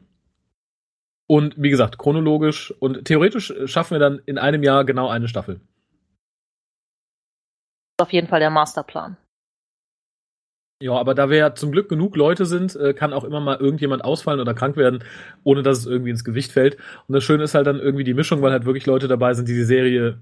Und 1.28 1.56
wie 1.58 1.70
gesagt, 1.70 1.98
chronologisch 1.98 2.72
und 2.80 3.06
theoretisch 3.06 3.54
schaffen 3.66 3.96
wir 3.96 4.00
dann 4.00 4.20
in 4.26 4.38
einem 4.38 4.64
Jahr 4.64 4.86
genau 4.86 5.08
eine 5.08 5.28
Staffel. 5.28 5.62
ist 8.00 8.02
auf 8.02 8.14
jeden 8.14 8.28
Fall 8.28 8.40
der 8.40 8.50
Masterplan. 8.50 9.18
Ja, 10.82 10.94
aber 10.94 11.16
da 11.16 11.30
wir 11.30 11.38
ja 11.38 11.56
zum 11.56 11.72
Glück 11.72 11.88
genug 11.88 12.18
Leute 12.18 12.46
sind, 12.46 12.76
äh, 12.76 12.94
kann 12.94 13.14
auch 13.14 13.24
immer 13.24 13.40
mal 13.40 13.58
irgendjemand 13.58 14.04
ausfallen 14.04 14.42
oder 14.42 14.54
krank 14.54 14.76
werden, 14.76 15.02
ohne 15.44 15.64
dass 15.64 15.78
es 15.78 15.86
irgendwie 15.86 16.10
ins 16.10 16.26
Gewicht 16.26 16.52
fällt. 16.52 16.76
Und 17.08 17.14
das 17.14 17.24
Schöne 17.24 17.44
ist 17.44 17.56
halt 17.56 17.68
dann 17.68 17.80
irgendwie 17.80 18.04
die 18.04 18.14
Mischung, 18.14 18.42
weil 18.42 18.52
halt 18.52 18.66
wirklich 18.66 18.86
Leute 18.86 19.08
dabei 19.08 19.34
sind, 19.34 19.48
die 19.48 19.54
die 19.54 19.64
Serie 19.64 20.20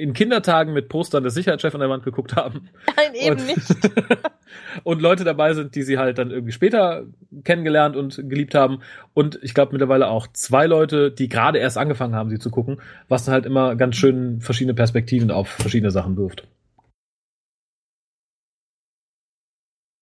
in 0.00 0.14
Kindertagen 0.14 0.72
mit 0.72 0.88
Postern 0.88 1.22
des 1.22 1.34
Sicherheitschefs 1.34 1.74
an 1.74 1.80
der 1.80 1.90
Wand 1.90 2.04
geguckt 2.04 2.36
haben. 2.36 2.70
Nein, 2.96 3.14
eben 3.14 3.38
und, 3.38 3.46
nicht. 3.46 3.90
und 4.84 5.02
Leute 5.02 5.24
dabei 5.24 5.52
sind, 5.52 5.74
die 5.74 5.82
sie 5.82 5.98
halt 5.98 6.18
dann 6.18 6.30
irgendwie 6.30 6.52
später 6.52 7.04
kennengelernt 7.44 7.96
und 7.96 8.16
geliebt 8.28 8.54
haben. 8.54 8.80
Und 9.14 9.38
ich 9.42 9.54
glaube 9.54 9.72
mittlerweile 9.72 10.08
auch 10.08 10.26
zwei 10.32 10.66
Leute, 10.66 11.10
die 11.10 11.28
gerade 11.28 11.58
erst 11.58 11.78
angefangen 11.78 12.14
haben, 12.14 12.30
sie 12.30 12.38
zu 12.38 12.50
gucken, 12.50 12.80
was 13.08 13.24
dann 13.24 13.34
halt 13.34 13.46
immer 13.46 13.76
ganz 13.76 13.96
schön 13.96 14.40
verschiedene 14.40 14.74
Perspektiven 14.74 15.30
auf 15.30 15.48
verschiedene 15.48 15.90
Sachen 15.90 16.16
wirft. 16.16 16.46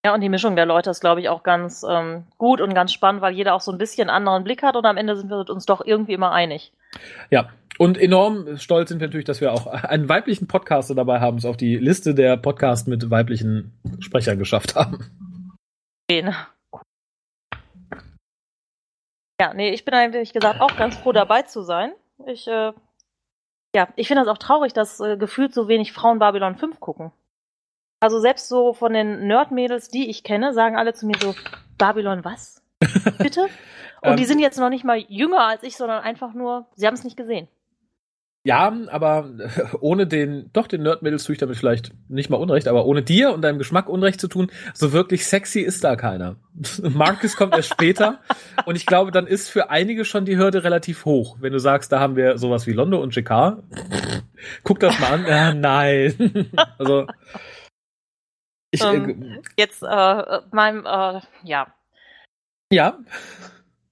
Ja, 0.04 0.14
und 0.14 0.20
die 0.20 0.28
Mischung 0.28 0.54
der 0.54 0.64
Leute 0.64 0.90
ist, 0.90 1.00
glaube 1.00 1.20
ich, 1.20 1.28
auch 1.28 1.42
ganz 1.42 1.84
ähm, 1.88 2.24
gut 2.38 2.60
und 2.60 2.72
ganz 2.72 2.92
spannend, 2.92 3.20
weil 3.20 3.34
jeder 3.34 3.54
auch 3.54 3.60
so 3.60 3.72
ein 3.72 3.78
bisschen 3.78 4.08
anderen 4.08 4.44
Blick 4.44 4.62
hat 4.62 4.76
und 4.76 4.86
am 4.86 4.96
Ende 4.96 5.16
sind 5.16 5.28
wir 5.28 5.50
uns 5.50 5.66
doch 5.66 5.84
irgendwie 5.84 6.14
immer 6.14 6.30
einig. 6.30 6.72
Ja, 7.30 7.50
und 7.78 7.96
enorm 7.98 8.56
stolz 8.58 8.88
sind 8.88 9.00
wir 9.00 9.06
natürlich, 9.06 9.26
dass 9.26 9.40
wir 9.40 9.52
auch 9.52 9.66
einen 9.66 10.08
weiblichen 10.08 10.46
Podcaster 10.48 10.94
dabei 10.94 11.20
haben, 11.20 11.38
es 11.38 11.44
auf 11.44 11.56
die 11.56 11.76
Liste 11.76 12.14
der 12.14 12.36
Podcasts 12.36 12.86
mit 12.86 13.10
weiblichen 13.10 13.72
Sprechern 14.00 14.38
geschafft 14.38 14.74
haben. 14.74 15.10
Ja, 19.40 19.54
nee, 19.54 19.70
ich 19.70 19.84
bin 19.84 19.94
eigentlich 19.94 20.32
gesagt 20.32 20.60
auch 20.60 20.76
ganz 20.76 20.96
froh 20.96 21.12
dabei 21.12 21.42
zu 21.42 21.62
sein. 21.62 21.92
Ich, 22.26 22.48
äh, 22.48 22.72
ja, 23.74 23.88
ich 23.94 24.08
finde 24.08 24.24
das 24.24 24.32
auch 24.32 24.38
traurig, 24.38 24.72
dass 24.72 24.98
äh, 25.00 25.16
gefühlt 25.16 25.54
so 25.54 25.68
wenig 25.68 25.92
Frauen 25.92 26.18
Babylon 26.18 26.56
5 26.56 26.80
gucken. 26.80 27.12
Also 28.00 28.20
selbst 28.20 28.48
so 28.48 28.74
von 28.74 28.92
den 28.92 29.26
Nerd-Mädels, 29.26 29.88
die 29.88 30.10
ich 30.10 30.24
kenne, 30.24 30.52
sagen 30.52 30.76
alle 30.76 30.94
zu 30.94 31.06
mir 31.06 31.16
so, 31.20 31.34
Babylon 31.78 32.24
was? 32.24 32.62
Bitte? 33.18 33.48
Und 34.02 34.16
die 34.18 34.22
Ähm. 34.22 34.28
sind 34.28 34.38
jetzt 34.40 34.58
noch 34.58 34.70
nicht 34.70 34.84
mal 34.84 34.98
jünger 34.98 35.46
als 35.46 35.62
ich, 35.62 35.76
sondern 35.76 36.02
einfach 36.02 36.32
nur, 36.32 36.66
sie 36.74 36.86
haben 36.86 36.94
es 36.94 37.04
nicht 37.04 37.16
gesehen. 37.16 37.48
Ja, 38.48 38.74
aber 38.88 39.28
ohne 39.80 40.06
den, 40.06 40.48
doch 40.54 40.68
den 40.68 40.82
Nerdmädels 40.82 41.24
tue 41.24 41.34
ich 41.34 41.38
damit 41.38 41.58
vielleicht 41.58 41.92
nicht 42.08 42.30
mal 42.30 42.38
Unrecht, 42.38 42.66
aber 42.66 42.86
ohne 42.86 43.02
dir 43.02 43.34
und 43.34 43.42
deinem 43.42 43.58
Geschmack 43.58 43.90
Unrecht 43.90 44.22
zu 44.22 44.26
tun, 44.26 44.50
so 44.72 44.94
wirklich 44.94 45.26
sexy 45.26 45.60
ist 45.60 45.84
da 45.84 45.96
keiner. 45.96 46.36
Marcus 46.82 47.36
kommt 47.36 47.54
erst 47.54 47.68
später 47.68 48.20
und 48.64 48.74
ich 48.74 48.86
glaube, 48.86 49.10
dann 49.10 49.26
ist 49.26 49.50
für 49.50 49.68
einige 49.68 50.06
schon 50.06 50.24
die 50.24 50.38
Hürde 50.38 50.64
relativ 50.64 51.04
hoch. 51.04 51.36
Wenn 51.40 51.52
du 51.52 51.60
sagst, 51.60 51.92
da 51.92 52.00
haben 52.00 52.16
wir 52.16 52.38
sowas 52.38 52.66
wie 52.66 52.72
Londo 52.72 53.02
und 53.02 53.14
JK, 53.14 53.58
guck 54.64 54.80
das 54.80 54.98
mal 54.98 55.12
an. 55.12 55.26
Ja, 55.26 55.52
nein. 55.52 56.50
also, 56.78 57.06
ich, 58.70 58.80
äh, 58.80 58.94
Ähm, 58.94 59.42
Jetzt, 59.58 59.82
äh, 59.82 60.40
meinem, 60.52 60.86
äh, 60.86 61.20
ja, 61.44 61.66
ja, 62.72 62.98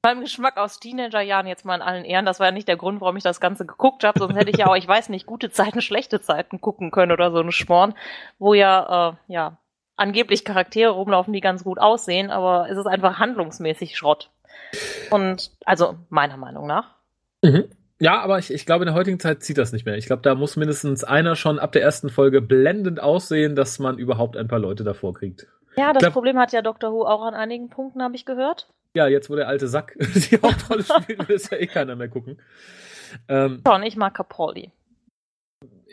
meinem 0.07 0.21
Geschmack 0.21 0.57
aus 0.57 0.79
Teenagerjahren 0.79 1.47
jetzt 1.47 1.65
mal 1.65 1.75
in 1.75 1.83
allen 1.83 2.05
Ehren. 2.05 2.25
Das 2.25 2.39
war 2.39 2.47
ja 2.47 2.53
nicht 2.53 2.69
der 2.69 2.77
Grund, 2.77 3.01
warum 3.01 3.17
ich 3.17 3.23
das 3.23 3.41
Ganze 3.41 3.67
geguckt 3.67 4.05
habe, 4.05 4.19
sonst 4.19 4.37
hätte 4.37 4.51
ich 4.51 4.59
ja 4.59 4.69
auch, 4.69 4.77
ich 4.77 4.87
weiß 4.87 5.09
nicht, 5.09 5.27
gute 5.27 5.51
Zeiten, 5.51 5.81
schlechte 5.81 6.21
Zeiten 6.21 6.61
gucken 6.61 6.91
können 6.91 7.13
oder 7.13 7.31
so 7.31 7.41
ein 7.41 7.53
Sporn, 7.53 7.95
wo 8.39 8.55
ja, 8.55 9.11
äh, 9.11 9.33
ja, 9.33 9.59
angeblich 9.97 10.45
Charaktere 10.45 10.91
rumlaufen, 10.91 11.33
die 11.33 11.41
ganz 11.41 11.65
gut 11.65 11.79
aussehen, 11.79 12.31
aber 12.31 12.69
es 12.71 12.79
ist 12.79 12.87
einfach 12.87 13.19
handlungsmäßig 13.19 13.97
Schrott. 13.97 14.31
Und, 15.11 15.51
also, 15.65 15.97
meiner 16.09 16.37
Meinung 16.37 16.67
nach. 16.67 16.95
Mhm. 17.43 17.65
Ja, 17.99 18.21
aber 18.21 18.39
ich, 18.39 18.53
ich 18.53 18.67
glaube, 18.67 18.85
in 18.85 18.89
der 18.89 18.95
heutigen 18.95 19.19
Zeit 19.19 19.43
zieht 19.43 19.57
das 19.57 19.73
nicht 19.73 19.87
mehr. 19.87 19.97
Ich 19.97 20.07
glaube, 20.07 20.23
da 20.23 20.35
muss 20.35 20.57
mindestens 20.57 21.03
einer 21.03 21.35
schon 21.35 21.59
ab 21.59 21.73
der 21.73 21.83
ersten 21.83 22.11
Folge 22.11 22.43
blendend 22.43 23.01
aussehen, 23.01 23.57
dass 23.57 23.79
man 23.79 23.99
überhaupt 23.99 24.37
ein 24.37 24.49
paar 24.49 24.59
Leute 24.59 24.85
davor 24.85 25.15
kriegt. 25.15 25.47
Ja, 25.77 25.93
das 25.93 26.01
Glaub- 26.01 26.13
Problem 26.13 26.39
hat 26.39 26.53
ja 26.53 26.63
Doctor 26.63 26.93
Who 26.93 27.07
auch 27.07 27.23
an 27.23 27.35
einigen 27.35 27.71
Punkten, 27.71 28.03
habe 28.03 28.15
ich 28.15 28.27
gehört. 28.27 28.69
Ja, 28.97 29.09
jetzt, 29.09 29.29
wo 29.29 29.37
der 29.37 29.47
alte 29.47 29.69
Sack 29.69 29.95
die 29.99 30.37
Hauptrolle 30.43 30.83
spielt, 30.83 31.29
will 31.29 31.37
es 31.37 31.51
ja 31.51 31.59
eh 31.59 31.67
keiner 31.67 31.97
mehr 31.97 32.09
gucken. 32.09 32.39
Ähm, 33.29 33.61
Schon, 33.67 33.83
ich 33.83 33.95
mag 33.97 34.15
Capaldi. 34.15 34.73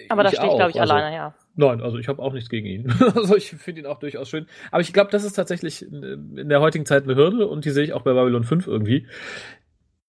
Aber 0.08 0.24
da 0.24 0.30
stehe 0.30 0.48
ich, 0.50 0.56
glaube 0.56 0.72
ich, 0.72 0.80
also- 0.80 0.94
alleine, 0.94 1.13
ja. 1.16 1.36
Nein, 1.56 1.82
also 1.82 1.98
ich 2.00 2.08
habe 2.08 2.22
auch 2.22 2.34
nichts 2.34 2.50
gegen 2.50 2.66
ihn. 2.66 2.92
also 3.16 3.36
ich 3.36 3.52
finde 3.52 3.82
ihn 3.82 3.88
auch 3.88 4.00
durchaus 4.00 4.30
schön. 4.30 4.48
Aber 4.72 4.82
ich 4.82 4.92
glaube, 4.94 5.12
das 5.12 5.24
ist 5.26 5.34
tatsächlich 5.34 5.84
in 5.84 6.38
in 6.38 6.50
der 6.50 6.62
heutigen 6.62 6.86
Zeit 6.86 7.04
eine 7.04 7.16
Hürde 7.16 7.46
und 7.46 7.66
die 7.66 7.70
sehe 7.70 7.84
ich 7.84 7.94
auch 7.94 8.02
bei 8.02 8.13
Babylon 8.13 8.44
5 8.46 8.66
irgendwie. 8.66 9.06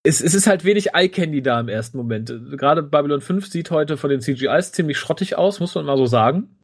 Es, 0.05 0.21
es 0.23 0.35
ist 0.35 0.47
halt 0.47 0.65
wenig 0.65 0.95
Eye-Candy 0.95 1.43
da 1.43 1.59
im 1.61 1.69
ersten 1.69 1.99
Moment. 1.99 2.33
Gerade 2.57 2.83
Babylon 2.83 3.21
5 3.21 3.47
sieht 3.49 3.71
heute 3.71 3.97
von 3.97 4.09
den 4.09 4.21
CGIs 4.21 4.73
ziemlich 4.73 4.99
schrottig 4.99 5.37
aus, 5.37 5.61
muss 5.61 5.75
man 5.75 5.85
mal 5.85 5.97
so 5.99 6.07
sagen. 6.07 6.57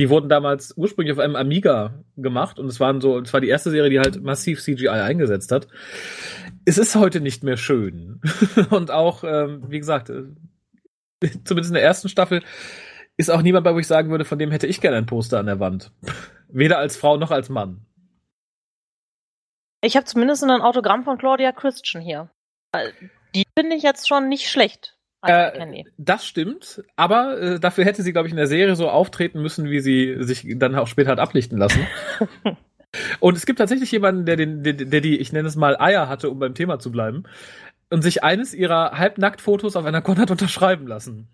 Die 0.00 0.08
wurden 0.08 0.30
damals 0.30 0.74
ursprünglich 0.78 1.12
auf 1.12 1.18
einem 1.18 1.36
Amiga 1.36 2.02
gemacht 2.16 2.58
und 2.58 2.66
es 2.68 2.80
waren 2.80 3.02
so, 3.02 3.18
es 3.18 3.34
war 3.34 3.42
die 3.42 3.50
erste 3.50 3.70
Serie, 3.70 3.90
die 3.90 3.98
halt 3.98 4.22
massiv 4.22 4.62
CGI 4.62 4.88
eingesetzt 4.88 5.52
hat. 5.52 5.68
Es 6.64 6.78
ist 6.78 6.96
heute 6.96 7.20
nicht 7.20 7.44
mehr 7.44 7.58
schön. 7.58 8.22
und 8.70 8.90
auch, 8.90 9.24
ähm, 9.24 9.64
wie 9.68 9.78
gesagt, 9.78 10.08
äh, 10.08 10.22
zumindest 11.44 11.68
in 11.68 11.74
der 11.74 11.82
ersten 11.82 12.08
Staffel 12.08 12.42
ist 13.18 13.30
auch 13.30 13.42
niemand 13.42 13.64
bei, 13.64 13.74
wo 13.74 13.78
ich 13.78 13.86
sagen 13.86 14.10
würde, 14.10 14.24
von 14.24 14.38
dem 14.38 14.50
hätte 14.50 14.66
ich 14.66 14.80
gerne 14.80 14.96
ein 14.96 15.04
Poster 15.04 15.38
an 15.38 15.44
der 15.44 15.60
Wand. 15.60 15.92
Weder 16.48 16.78
als 16.78 16.96
Frau 16.96 17.18
noch 17.18 17.30
als 17.30 17.50
Mann. 17.50 17.84
Ich 19.82 19.96
habe 19.96 20.06
zumindest 20.06 20.42
ein 20.44 20.62
Autogramm 20.62 21.04
von 21.04 21.18
Claudia 21.18 21.52
Christian 21.52 22.02
hier. 22.02 22.30
Die 23.34 23.44
finde 23.54 23.76
ich 23.76 23.82
jetzt 23.82 24.08
schon 24.08 24.30
nicht 24.30 24.48
schlecht. 24.48 24.96
Äh. 25.22 25.84
Das 25.98 26.24
stimmt, 26.24 26.82
aber 26.96 27.38
äh, 27.38 27.60
dafür 27.60 27.84
hätte 27.84 28.02
sie, 28.02 28.12
glaube 28.12 28.28
ich, 28.28 28.32
in 28.32 28.38
der 28.38 28.46
Serie 28.46 28.74
so 28.74 28.88
auftreten 28.88 29.42
müssen, 29.42 29.68
wie 29.68 29.80
sie 29.80 30.16
sich 30.20 30.46
dann 30.56 30.74
auch 30.74 30.86
später 30.86 31.10
hat 31.10 31.20
ablichten 31.20 31.58
lassen. 31.58 31.86
und 33.20 33.36
es 33.36 33.44
gibt 33.44 33.58
tatsächlich 33.58 33.92
jemanden, 33.92 34.24
der, 34.24 34.36
den, 34.36 34.62
der, 34.62 34.72
der 34.72 35.00
die, 35.00 35.18
ich 35.18 35.32
nenne 35.32 35.48
es 35.48 35.56
mal, 35.56 35.78
Eier 35.78 36.08
hatte, 36.08 36.30
um 36.30 36.38
beim 36.38 36.54
Thema 36.54 36.78
zu 36.78 36.90
bleiben, 36.90 37.24
und 37.90 38.02
sich 38.02 38.24
eines 38.24 38.54
ihrer 38.54 38.92
Halbnacktfotos 38.98 39.76
auf 39.76 39.84
einer 39.84 40.00
Con 40.00 40.18
hat 40.18 40.30
unterschreiben 40.30 40.86
lassen. 40.86 41.28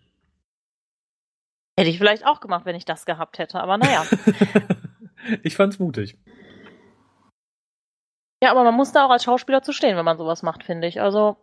Hätte 1.79 1.91
ich 1.91 1.99
vielleicht 1.99 2.27
auch 2.27 2.41
gemacht, 2.41 2.65
wenn 2.65 2.75
ich 2.75 2.87
das 2.87 3.05
gehabt 3.05 3.39
hätte, 3.39 3.61
aber 3.61 3.77
naja. 3.77 4.05
ich 5.43 5.55
fand's 5.55 5.79
mutig. 5.79 6.19
Ja, 8.43 8.51
aber 8.51 8.65
man 8.65 8.75
muss 8.75 8.93
da 8.93 9.05
auch 9.05 9.11
als 9.11 9.25
Schauspieler 9.25 9.63
zu 9.63 9.73
stehen, 9.73 9.97
wenn 9.97 10.05
man 10.05 10.19
sowas 10.19 10.43
macht, 10.43 10.65
finde 10.65 10.89
ich. 10.89 11.01
Also. 11.01 11.37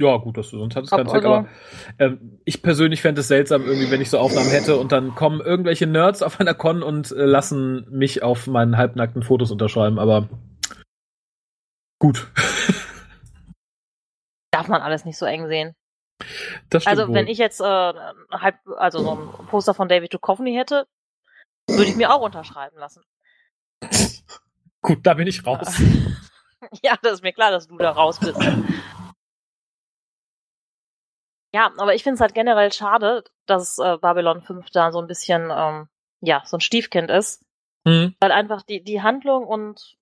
Ja, 0.00 0.16
gut, 0.16 0.36
das, 0.36 0.50
sonst 0.50 0.74
hat 0.74 0.84
es 0.84 0.90
keinen 0.90 1.08
Zweck, 1.08 1.24
aber 1.24 1.46
ähm, 2.00 2.40
ich 2.44 2.62
persönlich 2.62 3.00
fände 3.00 3.20
es 3.20 3.28
seltsam, 3.28 3.64
irgendwie, 3.64 3.92
wenn 3.92 4.00
ich 4.00 4.10
so 4.10 4.18
Aufnahmen 4.18 4.50
hätte 4.50 4.76
und 4.76 4.90
dann 4.90 5.14
kommen 5.14 5.40
irgendwelche 5.40 5.86
Nerds 5.86 6.22
auf 6.22 6.40
einer 6.40 6.54
Con 6.54 6.82
und 6.82 7.12
äh, 7.12 7.24
lassen 7.24 7.86
mich 7.90 8.24
auf 8.24 8.48
meinen 8.48 8.76
halbnackten 8.76 9.22
Fotos 9.22 9.52
unterschreiben, 9.52 10.00
aber 10.00 10.28
gut. 12.00 12.26
Darf 14.50 14.66
man 14.66 14.82
alles 14.82 15.04
nicht 15.04 15.16
so 15.16 15.26
eng 15.26 15.46
sehen. 15.46 15.76
Also, 16.84 17.08
wohl. 17.08 17.14
wenn 17.14 17.28
ich 17.28 17.38
jetzt 17.38 17.60
äh, 17.60 17.92
halb, 18.32 18.56
also 18.76 19.00
so 19.00 19.12
ein 19.12 19.46
Poster 19.46 19.74
von 19.74 19.88
David 19.88 20.12
Duchovny 20.12 20.54
hätte, 20.54 20.86
würde 21.68 21.84
ich 21.84 21.96
mir 21.96 22.12
auch 22.12 22.20
unterschreiben 22.20 22.76
lassen. 22.78 23.02
Gut, 24.80 24.98
da 25.02 25.14
bin 25.14 25.26
ich 25.26 25.46
raus. 25.46 25.80
ja, 26.82 26.96
das 27.02 27.14
ist 27.14 27.22
mir 27.22 27.32
klar, 27.32 27.50
dass 27.50 27.68
du 27.68 27.76
da 27.78 27.90
raus 27.90 28.20
bist. 28.20 28.38
Ja, 31.54 31.72
aber 31.76 31.94
ich 31.94 32.02
finde 32.02 32.16
es 32.16 32.20
halt 32.20 32.34
generell 32.34 32.72
schade, 32.72 33.22
dass 33.46 33.78
äh, 33.78 33.96
Babylon 33.98 34.42
5 34.42 34.70
da 34.70 34.90
so 34.90 35.00
ein 35.00 35.06
bisschen, 35.06 35.52
ähm, 35.54 35.88
ja, 36.20 36.42
so 36.44 36.56
ein 36.56 36.60
Stiefkind 36.60 37.10
ist. 37.10 37.44
Mhm. 37.84 38.16
Weil 38.20 38.32
einfach 38.32 38.62
die, 38.62 38.82
die 38.82 39.02
Handlung 39.02 39.46
und 39.46 39.96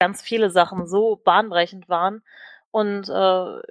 ganz 0.00 0.20
viele 0.20 0.50
Sachen 0.50 0.88
so 0.88 1.14
bahnbrechend 1.16 1.88
waren. 1.88 2.24
Und 2.72 3.08
äh, 3.08 3.62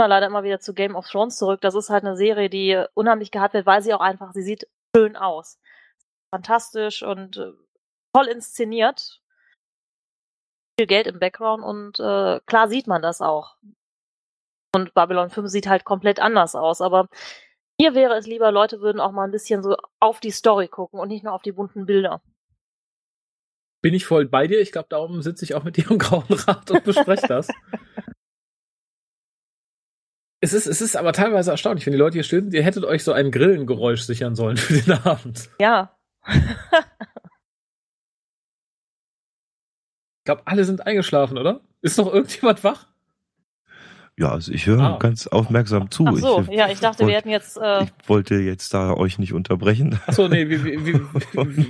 leider 0.00 0.26
immer 0.26 0.44
wieder 0.44 0.60
zu 0.60 0.72
Game 0.72 0.96
of 0.96 1.08
Thrones 1.10 1.36
zurück. 1.36 1.60
Das 1.60 1.74
ist 1.74 1.90
halt 1.90 2.04
eine 2.04 2.16
Serie, 2.16 2.48
die 2.48 2.82
unheimlich 2.94 3.30
gehabt 3.30 3.52
wird, 3.52 3.66
weil 3.66 3.82
sie 3.82 3.92
auch 3.92 4.00
einfach, 4.00 4.32
sie 4.32 4.42
sieht 4.42 4.66
schön 4.96 5.14
aus. 5.14 5.58
Fantastisch 6.34 7.02
und 7.02 7.36
äh, 7.36 7.52
toll 8.14 8.28
inszeniert. 8.28 9.20
Viel 10.78 10.86
Geld 10.86 11.06
im 11.06 11.18
Background 11.18 11.62
und 11.62 12.00
äh, 12.00 12.40
klar 12.46 12.68
sieht 12.68 12.86
man 12.86 13.02
das 13.02 13.20
auch. 13.20 13.56
Und 14.76 14.92
Babylon 14.92 15.30
5 15.30 15.48
sieht 15.48 15.68
halt 15.68 15.84
komplett 15.84 16.20
anders 16.20 16.54
aus, 16.54 16.82
aber 16.82 17.08
mir 17.80 17.94
wäre 17.94 18.14
es 18.14 18.26
lieber, 18.26 18.52
Leute 18.52 18.82
würden 18.82 19.00
auch 19.00 19.10
mal 19.10 19.24
ein 19.24 19.30
bisschen 19.30 19.62
so 19.62 19.74
auf 20.00 20.20
die 20.20 20.30
Story 20.30 20.68
gucken 20.68 21.00
und 21.00 21.08
nicht 21.08 21.24
nur 21.24 21.32
auf 21.32 21.40
die 21.40 21.52
bunten 21.52 21.86
Bilder. 21.86 22.20
Bin 23.82 23.94
ich 23.94 24.04
voll 24.04 24.26
bei 24.26 24.46
dir. 24.46 24.60
Ich 24.60 24.72
glaube, 24.72 24.88
darum 24.90 25.22
sitze 25.22 25.46
ich 25.46 25.54
auch 25.54 25.64
mit 25.64 25.76
dir 25.78 25.90
im 25.90 25.98
Grauen 25.98 26.26
Rad 26.28 26.70
und 26.70 26.84
bespreche 26.84 27.26
das. 27.26 27.48
Es 30.42 30.52
ist, 30.52 30.66
es 30.66 30.82
ist 30.82 30.96
aber 30.96 31.14
teilweise 31.14 31.50
erstaunlich, 31.50 31.86
wenn 31.86 31.94
die 31.94 31.98
Leute 31.98 32.12
hier 32.12 32.22
stehen, 32.22 32.52
ihr 32.52 32.62
hättet 32.62 32.84
euch 32.84 33.02
so 33.02 33.12
ein 33.12 33.30
Grillengeräusch 33.32 34.02
sichern 34.02 34.36
sollen 34.36 34.56
für 34.58 34.74
den 34.74 34.92
Abend. 34.92 35.48
Ja. 35.58 35.98
Ich 36.28 36.34
glaube, 40.26 40.42
alle 40.44 40.64
sind 40.64 40.86
eingeschlafen, 40.86 41.38
oder? 41.38 41.62
Ist 41.80 41.96
noch 41.96 42.12
irgendjemand 42.12 42.62
wach? 42.62 42.86
Ja, 44.18 44.30
also 44.30 44.50
ich 44.50 44.64
höre 44.66 44.80
Ah. 44.80 44.96
ganz 44.98 45.26
aufmerksam 45.26 45.90
zu. 45.90 46.06
Ach 46.08 46.14
so, 46.16 46.40
ich, 46.48 46.56
ja, 46.56 46.68
ich 46.70 46.80
dachte, 46.80 47.06
wir 47.06 47.14
hätten 47.14 47.28
jetzt. 47.28 47.58
Äh, 47.58 47.82
ich 47.84 47.90
wollte 48.08 48.36
jetzt 48.36 48.72
da 48.72 48.94
euch 48.94 49.18
nicht 49.18 49.34
unterbrechen. 49.34 50.00
Achso, 50.06 50.26
nee, 50.28 50.48
wir, 50.48 50.64
wir, 50.64 50.86
wir, 50.86 51.00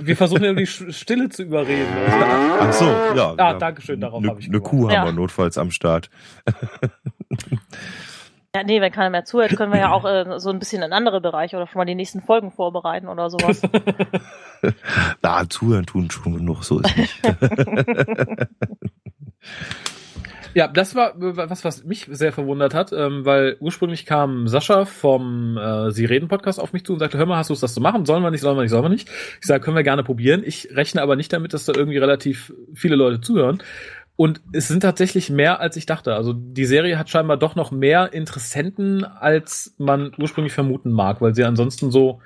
wir 0.07 0.15
versuchen 0.15 0.45
ja 0.45 0.53
die 0.53 0.65
Stille 0.65 1.27
zu 1.27 1.43
überreden. 1.43 1.87
Ach 2.59 2.71
so, 2.71 2.85
ja. 2.85 3.31
Ah, 3.31 3.35
ja. 3.37 3.53
danke 3.55 3.81
schön, 3.81 3.99
darauf 3.99 4.21
Ne- 4.21 4.29
habe 4.29 4.39
ich 4.39 4.47
Eine. 4.47 4.61
Kuh 4.61 4.89
Ja. 4.89 4.99
haben 5.01 5.07
wir 5.07 5.11
notfalls 5.11 5.57
am 5.57 5.71
Start. 5.71 6.09
ja, 8.55 8.63
nee, 8.63 8.79
wenn 8.79 8.93
keiner 8.93 9.09
mehr 9.09 9.25
zuhört, 9.25 9.53
können 9.57 9.73
wir 9.73 9.79
ja 9.81 9.91
auch 9.91 10.05
äh, 10.05 10.39
so 10.39 10.49
ein 10.49 10.59
bisschen 10.59 10.81
in 10.83 10.93
andere 10.93 11.19
Bereiche 11.19 11.57
oder 11.57 11.67
schon 11.67 11.79
mal 11.79 11.85
die 11.85 11.95
nächsten 11.95 12.21
Folgen 12.21 12.51
vorbereiten 12.51 13.09
oder 13.09 13.29
sowas. 13.29 13.61
Na, 15.21 15.49
zuhören 15.49 15.85
tun 15.85 16.09
schon 16.09 16.33
genug, 16.37 16.63
so 16.63 16.79
ist 16.79 16.95
nicht. 16.95 17.21
Ja, 20.53 20.67
das 20.67 20.95
war 20.95 21.15
äh, 21.15 21.49
was, 21.49 21.63
was 21.63 21.83
mich 21.83 22.07
sehr 22.09 22.31
verwundert 22.31 22.73
hat, 22.73 22.91
ähm, 22.93 23.25
weil 23.25 23.57
ursprünglich 23.59 24.05
kam 24.05 24.47
Sascha 24.47 24.85
vom 24.85 25.57
äh, 25.57 25.91
Sie 25.91 26.05
reden 26.05 26.27
Podcast 26.27 26.59
auf 26.59 26.73
mich 26.73 26.85
zu 26.85 26.93
und 26.93 26.99
sagte, 26.99 27.17
hör 27.17 27.25
mal, 27.25 27.37
hast 27.37 27.49
du 27.49 27.53
Lust, 27.53 27.63
das 27.63 27.73
zu 27.73 27.81
machen? 27.81 28.05
Sollen 28.05 28.23
wir 28.23 28.31
nicht, 28.31 28.41
sollen 28.41 28.57
wir 28.57 28.61
nicht, 28.61 28.71
sollen 28.71 28.83
wir 28.83 28.89
nicht? 28.89 29.09
Ich 29.39 29.47
sage, 29.47 29.63
können 29.63 29.75
wir 29.75 29.83
gerne 29.83 30.03
probieren. 30.03 30.43
Ich 30.45 30.69
rechne 30.75 31.01
aber 31.01 31.15
nicht 31.15 31.31
damit, 31.33 31.53
dass 31.53 31.65
da 31.65 31.73
irgendwie 31.75 31.97
relativ 31.97 32.53
viele 32.73 32.95
Leute 32.95 33.21
zuhören. 33.21 33.61
Und 34.15 34.41
es 34.51 34.67
sind 34.67 34.81
tatsächlich 34.81 35.29
mehr, 35.29 35.59
als 35.59 35.77
ich 35.77 35.85
dachte. 35.85 36.15
Also 36.15 36.33
die 36.33 36.65
Serie 36.65 36.97
hat 36.97 37.09
scheinbar 37.09 37.37
doch 37.37 37.55
noch 37.55 37.69
mehr 37.69 38.13
Interessenten, 38.13 39.03
als 39.03 39.75
man 39.77 40.11
ursprünglich 40.17 40.53
vermuten 40.53 40.91
mag, 40.91 41.21
weil 41.21 41.35
sie 41.35 41.43
ansonsten 41.43 41.91
so 41.91 42.19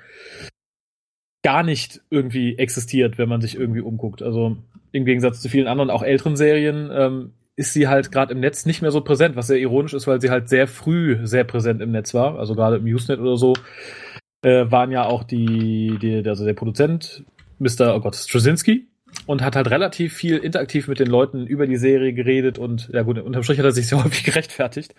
gar 1.42 1.62
nicht 1.62 2.00
irgendwie 2.08 2.56
existiert, 2.56 3.18
wenn 3.18 3.28
man 3.28 3.42
sich 3.42 3.56
irgendwie 3.56 3.82
umguckt. 3.82 4.22
Also 4.22 4.56
im 4.92 5.04
Gegensatz 5.04 5.40
zu 5.40 5.50
vielen 5.50 5.66
anderen, 5.66 5.90
auch 5.90 6.02
älteren 6.02 6.36
Serien, 6.36 6.90
ähm, 6.92 7.32
ist 7.56 7.72
sie 7.72 7.88
halt 7.88 8.10
gerade 8.12 8.32
im 8.32 8.40
Netz 8.40 8.66
nicht 8.66 8.82
mehr 8.82 8.90
so 8.90 9.02
präsent, 9.02 9.36
was 9.36 9.46
sehr 9.46 9.58
ironisch 9.58 9.94
ist, 9.94 10.06
weil 10.06 10.20
sie 10.20 10.30
halt 10.30 10.48
sehr 10.48 10.66
früh 10.66 11.18
sehr 11.24 11.44
präsent 11.44 11.82
im 11.82 11.90
Netz 11.90 12.14
war. 12.14 12.38
Also 12.38 12.54
gerade 12.54 12.76
im 12.76 12.84
Usenet 12.84 13.20
oder 13.20 13.36
so 13.36 13.54
äh, 14.42 14.70
waren 14.70 14.90
ja 14.90 15.04
auch 15.04 15.24
die, 15.24 15.98
die, 16.00 16.26
also 16.26 16.44
der 16.44 16.54
Produzent, 16.54 17.24
Mr. 17.58 17.94
Oh 17.94 18.00
Gott, 18.00 18.16
Straczynski, 18.16 18.88
und 19.26 19.42
hat 19.42 19.56
halt 19.56 19.70
relativ 19.70 20.14
viel 20.14 20.38
interaktiv 20.38 20.88
mit 20.88 20.98
den 20.98 21.08
Leuten 21.08 21.46
über 21.46 21.66
die 21.66 21.76
Serie 21.76 22.12
geredet 22.12 22.58
und 22.58 22.88
ja 22.92 23.02
gut, 23.02 23.18
unterm 23.18 23.42
Strich 23.42 23.58
hat 23.58 23.66
er 23.66 23.72
sich 23.72 23.86
sehr 23.86 24.02
häufig 24.04 24.24
gerechtfertigt. 24.24 24.94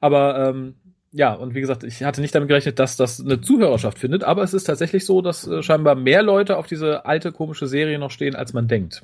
Aber 0.00 0.48
ähm, 0.48 0.74
ja, 1.12 1.34
und 1.34 1.54
wie 1.54 1.60
gesagt, 1.60 1.84
ich 1.84 2.02
hatte 2.04 2.20
nicht 2.20 2.34
damit 2.34 2.48
gerechnet, 2.48 2.78
dass 2.78 2.96
das 2.96 3.20
eine 3.20 3.40
Zuhörerschaft 3.40 3.98
findet, 3.98 4.24
aber 4.24 4.42
es 4.42 4.54
ist 4.54 4.64
tatsächlich 4.64 5.04
so, 5.04 5.22
dass 5.22 5.46
äh, 5.46 5.62
scheinbar 5.62 5.94
mehr 5.94 6.22
Leute 6.22 6.56
auf 6.56 6.66
diese 6.66 7.04
alte 7.04 7.32
komische 7.32 7.66
Serie 7.66 7.98
noch 7.98 8.10
stehen, 8.10 8.36
als 8.36 8.52
man 8.52 8.68
denkt. 8.68 9.02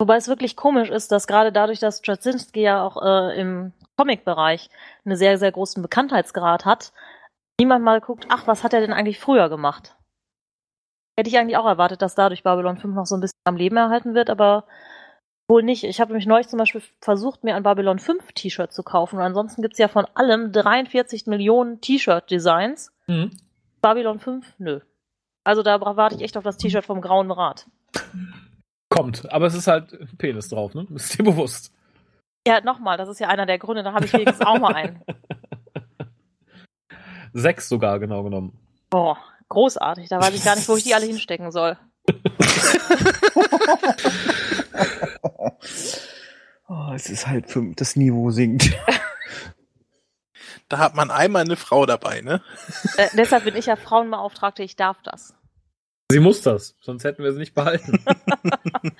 Wobei 0.00 0.16
es 0.16 0.28
wirklich 0.28 0.56
komisch 0.56 0.90
ist, 0.90 1.12
dass 1.12 1.26
gerade 1.26 1.52
dadurch, 1.52 1.78
dass 1.78 1.98
Straczynski 1.98 2.62
ja 2.62 2.82
auch 2.84 3.00
äh, 3.02 3.40
im 3.40 3.72
Comic-Bereich 3.96 4.68
einen 5.04 5.16
sehr, 5.16 5.38
sehr 5.38 5.52
großen 5.52 5.82
Bekanntheitsgrad 5.82 6.64
hat, 6.64 6.92
niemand 7.60 7.84
mal 7.84 8.00
guckt, 8.00 8.26
ach, 8.28 8.46
was 8.46 8.64
hat 8.64 8.72
er 8.72 8.80
denn 8.80 8.92
eigentlich 8.92 9.20
früher 9.20 9.48
gemacht? 9.48 9.96
Hätte 11.16 11.30
ich 11.30 11.38
eigentlich 11.38 11.56
auch 11.56 11.66
erwartet, 11.66 12.02
dass 12.02 12.16
dadurch 12.16 12.42
Babylon 12.42 12.76
5 12.76 12.94
noch 12.94 13.06
so 13.06 13.16
ein 13.16 13.20
bisschen 13.20 13.38
am 13.44 13.56
Leben 13.56 13.76
erhalten 13.76 14.14
wird, 14.14 14.30
aber 14.30 14.66
wohl 15.48 15.62
nicht. 15.62 15.84
Ich 15.84 16.00
habe 16.00 16.10
nämlich 16.10 16.26
neulich 16.26 16.48
zum 16.48 16.58
Beispiel 16.58 16.82
versucht, 17.00 17.44
mir 17.44 17.54
ein 17.54 17.62
Babylon 17.62 18.00
5 18.00 18.32
T-Shirt 18.32 18.72
zu 18.72 18.82
kaufen 18.82 19.16
und 19.16 19.22
ansonsten 19.22 19.62
gibt's 19.62 19.78
ja 19.78 19.86
von 19.86 20.06
allem 20.14 20.50
43 20.50 21.26
Millionen 21.26 21.80
T-Shirt-Designs. 21.80 22.92
Mhm. 23.06 23.30
Babylon 23.80 24.18
5, 24.18 24.54
nö. 24.58 24.80
Also 25.44 25.62
da 25.62 25.80
warte 25.80 26.16
ich 26.16 26.22
echt 26.22 26.36
auf 26.36 26.44
das 26.44 26.56
T-Shirt 26.56 26.86
vom 26.86 27.00
Grauen 27.00 27.30
Rat. 27.30 27.66
Kommt, 28.94 29.32
aber 29.32 29.46
es 29.46 29.54
ist 29.54 29.66
halt 29.66 29.92
ein 29.92 30.16
Penis 30.18 30.50
drauf, 30.50 30.72
ne? 30.74 30.86
Ist 30.94 31.18
dir 31.18 31.24
bewusst. 31.24 31.72
Ja, 32.46 32.60
nochmal, 32.60 32.96
das 32.96 33.08
ist 33.08 33.18
ja 33.18 33.26
einer 33.26 33.44
der 33.44 33.58
Gründe, 33.58 33.82
da 33.82 33.92
habe 33.92 34.04
ich 34.04 34.12
wenigstens 34.12 34.46
auch 34.46 34.60
mal 34.60 34.72
einen. 34.72 35.02
Sechs 37.32 37.68
sogar, 37.68 37.98
genau 37.98 38.22
genommen. 38.22 38.56
Boah, 38.90 39.18
großartig. 39.48 40.08
Da 40.08 40.20
weiß 40.20 40.32
ich 40.32 40.44
gar 40.44 40.54
nicht, 40.54 40.68
wo 40.68 40.76
ich 40.76 40.84
die 40.84 40.94
alle 40.94 41.06
hinstecken 41.06 41.50
soll. 41.50 41.76
Oh, 46.66 46.92
es 46.94 47.10
ist 47.10 47.26
halt, 47.26 47.50
für, 47.50 47.62
das 47.76 47.94
Niveau 47.94 48.30
sinkt. 48.30 48.72
Da 50.68 50.78
hat 50.78 50.94
man 50.94 51.10
einmal 51.10 51.42
eine 51.42 51.56
Frau 51.56 51.84
dabei, 51.84 52.22
ne? 52.22 52.42
Äh, 52.96 53.08
deshalb 53.12 53.44
bin 53.44 53.54
ich 53.54 53.66
ja 53.66 53.76
Frauenbeauftragte, 53.76 54.62
ich 54.62 54.76
darf 54.76 54.96
das. 55.02 55.34
Sie 56.10 56.20
muss 56.20 56.42
das, 56.42 56.76
sonst 56.80 57.04
hätten 57.04 57.22
wir 57.22 57.32
sie 57.32 57.38
nicht 57.38 57.54
behalten. 57.54 57.98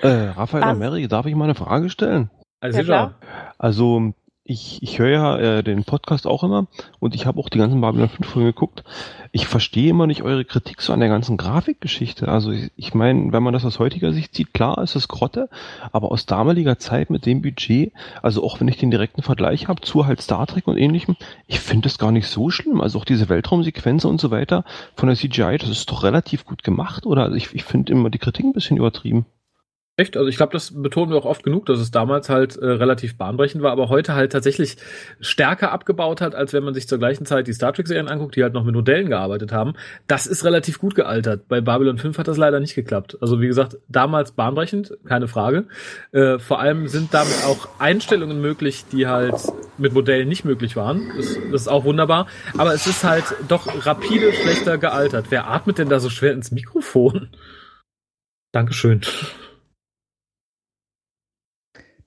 Äh, 0.00 0.28
Raphael 0.30 0.64
Was? 0.64 0.72
und 0.72 0.78
Mary, 0.78 1.08
darf 1.08 1.26
ich 1.26 1.34
mal 1.34 1.44
eine 1.44 1.54
Frage 1.54 1.90
stellen? 1.90 2.30
Also 2.60 2.78
Ja, 2.78 2.84
klar. 2.84 3.14
Also, 3.58 4.14
ich, 4.46 4.82
ich 4.82 4.98
höre 4.98 5.08
ja 5.08 5.38
äh, 5.38 5.62
den 5.62 5.84
Podcast 5.84 6.26
auch 6.26 6.44
immer 6.44 6.66
und 7.00 7.14
ich 7.14 7.24
habe 7.24 7.40
auch 7.40 7.48
die 7.48 7.56
ganzen 7.56 7.80
Babylon 7.80 8.10
5 8.10 8.28
Folgen 8.28 8.46
geguckt. 8.46 8.84
Ich 9.32 9.46
verstehe 9.46 9.88
immer 9.88 10.06
nicht 10.06 10.22
eure 10.22 10.44
Kritik 10.44 10.82
so 10.82 10.92
an 10.92 11.00
der 11.00 11.08
ganzen 11.08 11.38
Grafikgeschichte. 11.38 12.28
Also 12.28 12.50
ich, 12.52 12.70
ich 12.76 12.92
meine, 12.92 13.32
wenn 13.32 13.42
man 13.42 13.54
das 13.54 13.64
aus 13.64 13.78
heutiger 13.78 14.12
Sicht 14.12 14.34
sieht, 14.34 14.52
klar 14.52 14.76
ist 14.82 14.96
es 14.96 15.08
Grotte, 15.08 15.48
aber 15.92 16.12
aus 16.12 16.26
damaliger 16.26 16.78
Zeit 16.78 17.08
mit 17.08 17.24
dem 17.24 17.40
Budget, 17.40 17.92
also 18.22 18.44
auch 18.44 18.60
wenn 18.60 18.68
ich 18.68 18.76
den 18.76 18.90
direkten 18.90 19.22
Vergleich 19.22 19.66
habe 19.68 19.80
zu 19.80 20.06
halt 20.06 20.20
Star 20.20 20.46
Trek 20.46 20.68
und 20.68 20.76
ähnlichem, 20.76 21.16
ich 21.46 21.60
finde 21.60 21.84
das 21.84 21.98
gar 21.98 22.12
nicht 22.12 22.28
so 22.28 22.50
schlimm. 22.50 22.82
Also 22.82 22.98
auch 22.98 23.06
diese 23.06 23.30
Weltraumsequenzen 23.30 24.10
und 24.10 24.20
so 24.20 24.30
weiter 24.30 24.64
von 24.94 25.08
der 25.08 25.16
CGI, 25.16 25.56
das 25.58 25.70
ist 25.70 25.90
doch 25.90 26.02
relativ 26.02 26.44
gut 26.44 26.62
gemacht, 26.62 27.06
oder? 27.06 27.22
Also 27.22 27.36
ich, 27.36 27.54
ich 27.54 27.64
finde 27.64 27.92
immer 27.92 28.10
die 28.10 28.18
Kritik 28.18 28.44
ein 28.44 28.52
bisschen 28.52 28.76
übertrieben. 28.76 29.24
Echt? 29.96 30.16
Also 30.16 30.28
ich 30.28 30.36
glaube, 30.36 30.52
das 30.52 30.72
betonen 30.82 31.12
wir 31.12 31.18
auch 31.18 31.24
oft 31.24 31.44
genug, 31.44 31.66
dass 31.66 31.78
es 31.78 31.92
damals 31.92 32.28
halt 32.28 32.56
äh, 32.56 32.66
relativ 32.66 33.16
bahnbrechend 33.16 33.62
war, 33.62 33.70
aber 33.70 33.88
heute 33.90 34.14
halt 34.14 34.32
tatsächlich 34.32 34.76
stärker 35.20 35.70
abgebaut 35.70 36.20
hat, 36.20 36.34
als 36.34 36.52
wenn 36.52 36.64
man 36.64 36.74
sich 36.74 36.88
zur 36.88 36.98
gleichen 36.98 37.26
Zeit 37.26 37.46
die 37.46 37.52
Star 37.52 37.72
Trek-Serien 37.72 38.08
anguckt, 38.08 38.34
die 38.34 38.42
halt 38.42 38.54
noch 38.54 38.64
mit 38.64 38.74
Modellen 38.74 39.08
gearbeitet 39.08 39.52
haben. 39.52 39.74
Das 40.08 40.26
ist 40.26 40.44
relativ 40.44 40.80
gut 40.80 40.96
gealtert. 40.96 41.46
Bei 41.46 41.60
Babylon 41.60 41.98
5 41.98 42.18
hat 42.18 42.26
das 42.26 42.36
leider 42.36 42.58
nicht 42.58 42.74
geklappt. 42.74 43.18
Also 43.20 43.40
wie 43.40 43.46
gesagt, 43.46 43.76
damals 43.88 44.32
bahnbrechend, 44.32 44.98
keine 45.04 45.28
Frage. 45.28 45.66
Äh, 46.10 46.40
vor 46.40 46.58
allem 46.58 46.88
sind 46.88 47.14
damit 47.14 47.44
auch 47.46 47.68
Einstellungen 47.78 48.40
möglich, 48.40 48.86
die 48.90 49.06
halt 49.06 49.36
mit 49.78 49.92
Modellen 49.92 50.28
nicht 50.28 50.44
möglich 50.44 50.74
waren. 50.74 51.12
Das, 51.16 51.38
das 51.52 51.60
ist 51.62 51.68
auch 51.68 51.84
wunderbar. 51.84 52.26
Aber 52.58 52.74
es 52.74 52.88
ist 52.88 53.04
halt 53.04 53.24
doch 53.46 53.86
rapide 53.86 54.32
schlechter 54.32 54.76
gealtert. 54.76 55.26
Wer 55.28 55.48
atmet 55.48 55.78
denn 55.78 55.88
da 55.88 56.00
so 56.00 56.10
schwer 56.10 56.32
ins 56.32 56.50
Mikrofon? 56.50 57.28
Dankeschön. 58.50 59.00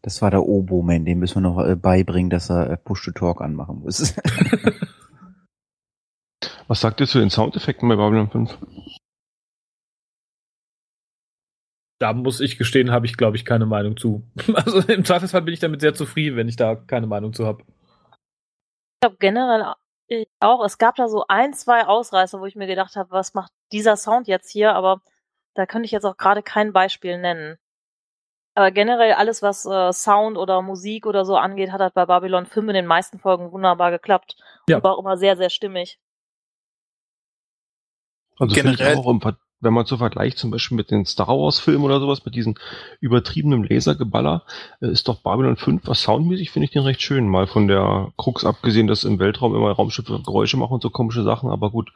Das 0.07 0.21
war 0.21 0.31
der 0.31 0.43
Oboman, 0.43 1.03
dem 1.03 1.19
müssen 1.19 1.43
wir 1.43 1.49
noch 1.49 1.59
äh, 1.61 1.75
beibringen, 1.75 2.29
dass 2.29 2.49
er 2.49 2.69
äh, 2.69 2.77
Push-to-Talk 2.77 3.41
anmachen 3.41 3.81
muss. 3.81 4.15
Was 6.69 6.79
sagt 6.79 7.01
ihr 7.01 7.07
zu 7.07 7.19
den 7.19 7.29
Soundeffekten 7.29 7.89
bei 7.89 7.97
Babylon 7.97 8.29
5? 8.29 8.57
Da 11.99 12.13
muss 12.13 12.39
ich 12.39 12.57
gestehen, 12.57 12.91
habe 12.91 13.05
ich, 13.05 13.17
glaube 13.17 13.35
ich, 13.35 13.43
keine 13.43 13.65
Meinung 13.65 13.97
zu. 13.97 14.25
Also 14.53 14.79
im 14.79 15.03
Zweifelsfall 15.03 15.41
bin 15.41 15.53
ich 15.53 15.59
damit 15.59 15.81
sehr 15.81 15.93
zufrieden, 15.93 16.37
wenn 16.37 16.47
ich 16.47 16.55
da 16.55 16.75
keine 16.75 17.07
Meinung 17.07 17.33
zu 17.33 17.45
habe. 17.45 17.65
Ich 17.67 19.01
glaube 19.01 19.17
generell 19.19 19.73
auch, 20.39 20.63
es 20.63 20.77
gab 20.77 20.95
da 20.95 21.09
so 21.09 21.25
ein, 21.27 21.51
zwei 21.53 21.85
Ausreißer, 21.85 22.39
wo 22.39 22.45
ich 22.45 22.55
mir 22.55 22.67
gedacht 22.67 22.95
habe, 22.95 23.11
was 23.11 23.33
macht 23.33 23.51
dieser 23.73 23.97
Sound 23.97 24.29
jetzt 24.29 24.49
hier, 24.49 24.73
aber 24.73 25.01
da 25.53 25.65
könnte 25.65 25.85
ich 25.85 25.91
jetzt 25.91 26.05
auch 26.05 26.15
gerade 26.15 26.43
kein 26.43 26.71
Beispiel 26.71 27.19
nennen. 27.19 27.57
Aber 28.57 28.71
generell 28.71 29.13
alles, 29.13 29.43
was 29.43 29.67
äh, 29.67 29.93
Sound 29.93 30.35
oder 30.35 30.63
Musik 30.63 31.05
oder 31.05 31.25
so 31.25 31.37
angeht, 31.37 31.71
hat 31.71 31.79
halt 31.79 31.93
bei 31.93 32.07
Babylon 32.07 32.47
5 32.47 32.69
in 32.69 32.73
den 32.73 32.87
meisten 32.87 33.19
Folgen 33.19 33.51
wunderbar 33.51 33.91
geklappt. 33.91 34.35
Ja. 34.67 34.77
Und 34.77 34.83
war 34.83 34.95
auch 34.95 34.99
immer 34.99 35.15
sehr, 35.15 35.37
sehr 35.37 35.51
stimmig. 35.51 35.99
Also 38.39 38.55
finde 38.55 38.71
ich 38.71 38.77
Generell- 38.79 38.97
auch, 38.97 39.35
wenn 39.59 39.73
man 39.73 39.85
so 39.85 39.97
vergleicht 39.97 40.39
zum 40.39 40.49
Beispiel 40.49 40.75
mit 40.75 40.89
den 40.89 41.05
Star 41.05 41.27
Wars 41.27 41.59
Filmen 41.59 41.83
oder 41.83 41.99
sowas, 41.99 42.25
mit 42.25 42.33
diesen 42.33 42.57
übertriebenen 42.99 43.63
Lasergeballer, 43.63 44.43
äh, 44.81 44.87
ist 44.87 45.07
doch 45.07 45.21
Babylon 45.21 45.57
5, 45.57 45.83
was 45.85 46.01
soundmäßig 46.01 46.49
finde 46.49 46.65
ich 46.65 46.71
den 46.71 46.81
recht 46.81 47.03
schön. 47.03 47.27
Mal 47.27 47.45
von 47.45 47.67
der 47.67 48.11
Krux 48.17 48.43
abgesehen, 48.43 48.87
dass 48.87 49.03
im 49.03 49.19
Weltraum 49.19 49.55
immer 49.55 49.71
Raumschiffe 49.71 50.19
Geräusche 50.25 50.57
machen 50.57 50.73
und 50.73 50.81
so 50.81 50.89
komische 50.89 51.21
Sachen, 51.21 51.51
aber 51.51 51.69
gut. 51.69 51.91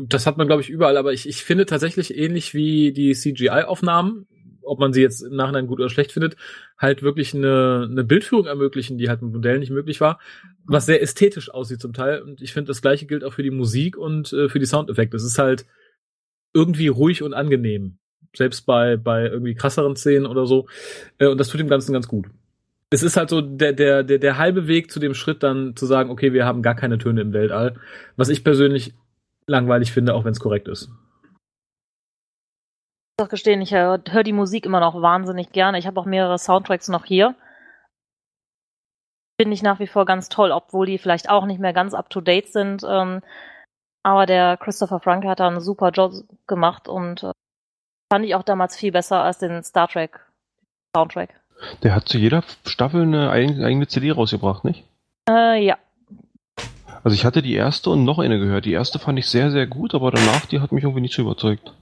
Das 0.00 0.26
hat 0.26 0.36
man, 0.36 0.48
glaube 0.48 0.62
ich, 0.62 0.68
überall, 0.68 0.96
aber 0.96 1.12
ich, 1.12 1.28
ich 1.28 1.44
finde 1.44 1.64
tatsächlich 1.64 2.16
ähnlich 2.18 2.54
wie 2.54 2.92
die 2.92 3.14
CGI-Aufnahmen, 3.14 4.26
ob 4.68 4.78
man 4.78 4.92
sie 4.92 5.02
jetzt 5.02 5.22
im 5.22 5.34
Nachhinein 5.34 5.66
gut 5.66 5.80
oder 5.80 5.88
schlecht 5.88 6.12
findet, 6.12 6.36
halt 6.78 7.02
wirklich 7.02 7.34
eine, 7.34 7.88
eine 7.90 8.04
Bildführung 8.04 8.46
ermöglichen, 8.46 8.98
die 8.98 9.08
halt 9.08 9.22
mit 9.22 9.32
Modellen 9.32 9.60
nicht 9.60 9.70
möglich 9.70 10.00
war, 10.00 10.18
was 10.64 10.86
sehr 10.86 11.02
ästhetisch 11.02 11.50
aussieht 11.52 11.80
zum 11.80 11.92
Teil. 11.92 12.22
Und 12.22 12.42
ich 12.42 12.52
finde, 12.52 12.68
das 12.68 12.82
gleiche 12.82 13.06
gilt 13.06 13.24
auch 13.24 13.32
für 13.32 13.42
die 13.42 13.50
Musik 13.50 13.96
und 13.96 14.32
äh, 14.32 14.48
für 14.48 14.58
die 14.58 14.66
Soundeffekte. 14.66 15.16
Es 15.16 15.24
ist 15.24 15.38
halt 15.38 15.66
irgendwie 16.52 16.88
ruhig 16.88 17.22
und 17.22 17.34
angenehm. 17.34 17.98
Selbst 18.36 18.66
bei, 18.66 18.96
bei 18.96 19.26
irgendwie 19.26 19.54
krasseren 19.54 19.96
Szenen 19.96 20.26
oder 20.26 20.46
so. 20.46 20.66
Äh, 21.18 21.26
und 21.28 21.38
das 21.38 21.48
tut 21.48 21.60
dem 21.60 21.68
Ganzen 21.68 21.92
ganz 21.92 22.08
gut. 22.08 22.26
Es 22.90 23.02
ist 23.02 23.16
halt 23.16 23.30
so 23.30 23.40
der, 23.40 23.72
der, 23.72 24.02
der, 24.02 24.18
der 24.18 24.38
halbe 24.38 24.66
Weg 24.66 24.90
zu 24.90 24.98
dem 24.98 25.14
Schritt 25.14 25.42
dann 25.42 25.76
zu 25.76 25.86
sagen, 25.86 26.10
okay, 26.10 26.32
wir 26.32 26.46
haben 26.46 26.62
gar 26.62 26.74
keine 26.74 26.98
Töne 26.98 27.20
im 27.20 27.32
Weltall. 27.32 27.74
Was 28.16 28.28
ich 28.28 28.44
persönlich 28.44 28.94
langweilig 29.46 29.92
finde, 29.92 30.14
auch 30.14 30.24
wenn 30.24 30.32
es 30.32 30.40
korrekt 30.40 30.68
ist. 30.68 30.90
Ich 33.18 33.22
muss 33.24 33.30
auch 33.30 33.30
gestehen, 33.32 33.60
ich 33.60 33.74
höre 33.74 34.00
hör 34.10 34.22
die 34.22 34.32
Musik 34.32 34.64
immer 34.64 34.78
noch 34.78 35.02
wahnsinnig 35.02 35.50
gerne. 35.50 35.76
Ich 35.80 35.88
habe 35.88 35.98
auch 35.98 36.04
mehrere 36.04 36.38
Soundtracks 36.38 36.86
noch 36.86 37.04
hier. 37.04 37.34
Finde 39.40 39.54
ich 39.54 39.62
nach 39.62 39.80
wie 39.80 39.88
vor 39.88 40.04
ganz 40.06 40.28
toll, 40.28 40.52
obwohl 40.52 40.86
die 40.86 40.98
vielleicht 40.98 41.28
auch 41.28 41.44
nicht 41.44 41.58
mehr 41.58 41.72
ganz 41.72 41.94
up 41.94 42.10
to 42.10 42.20
date 42.20 42.52
sind. 42.52 42.84
Ähm, 42.88 43.22
aber 44.04 44.26
der 44.26 44.56
Christopher 44.56 45.00
Franke 45.00 45.28
hat 45.28 45.40
da 45.40 45.48
einen 45.48 45.60
super 45.60 45.90
Job 45.90 46.12
gemacht 46.46 46.86
und 46.86 47.24
äh, 47.24 47.32
fand 48.12 48.24
ich 48.24 48.36
auch 48.36 48.44
damals 48.44 48.76
viel 48.76 48.92
besser 48.92 49.20
als 49.24 49.38
den 49.38 49.64
Star 49.64 49.88
Trek 49.88 50.20
Soundtrack. 50.96 51.40
Der 51.82 51.96
hat 51.96 52.08
zu 52.08 52.18
jeder 52.18 52.44
Staffel 52.66 53.02
eine 53.02 53.30
eigen- 53.30 53.64
eigene 53.64 53.88
CD 53.88 54.12
rausgebracht, 54.12 54.64
nicht? 54.64 54.84
Äh, 55.28 55.64
ja. 55.64 55.76
Also 57.02 57.16
ich 57.16 57.24
hatte 57.24 57.42
die 57.42 57.54
erste 57.54 57.90
und 57.90 58.04
noch 58.04 58.20
eine 58.20 58.38
gehört. 58.38 58.64
Die 58.64 58.72
erste 58.74 59.00
fand 59.00 59.18
ich 59.18 59.26
sehr, 59.26 59.50
sehr 59.50 59.66
gut, 59.66 59.92
aber 59.96 60.12
danach, 60.12 60.46
die 60.46 60.60
hat 60.60 60.70
mich 60.70 60.84
irgendwie 60.84 61.00
nicht 61.00 61.14
so 61.14 61.22
überzeugt. 61.22 61.72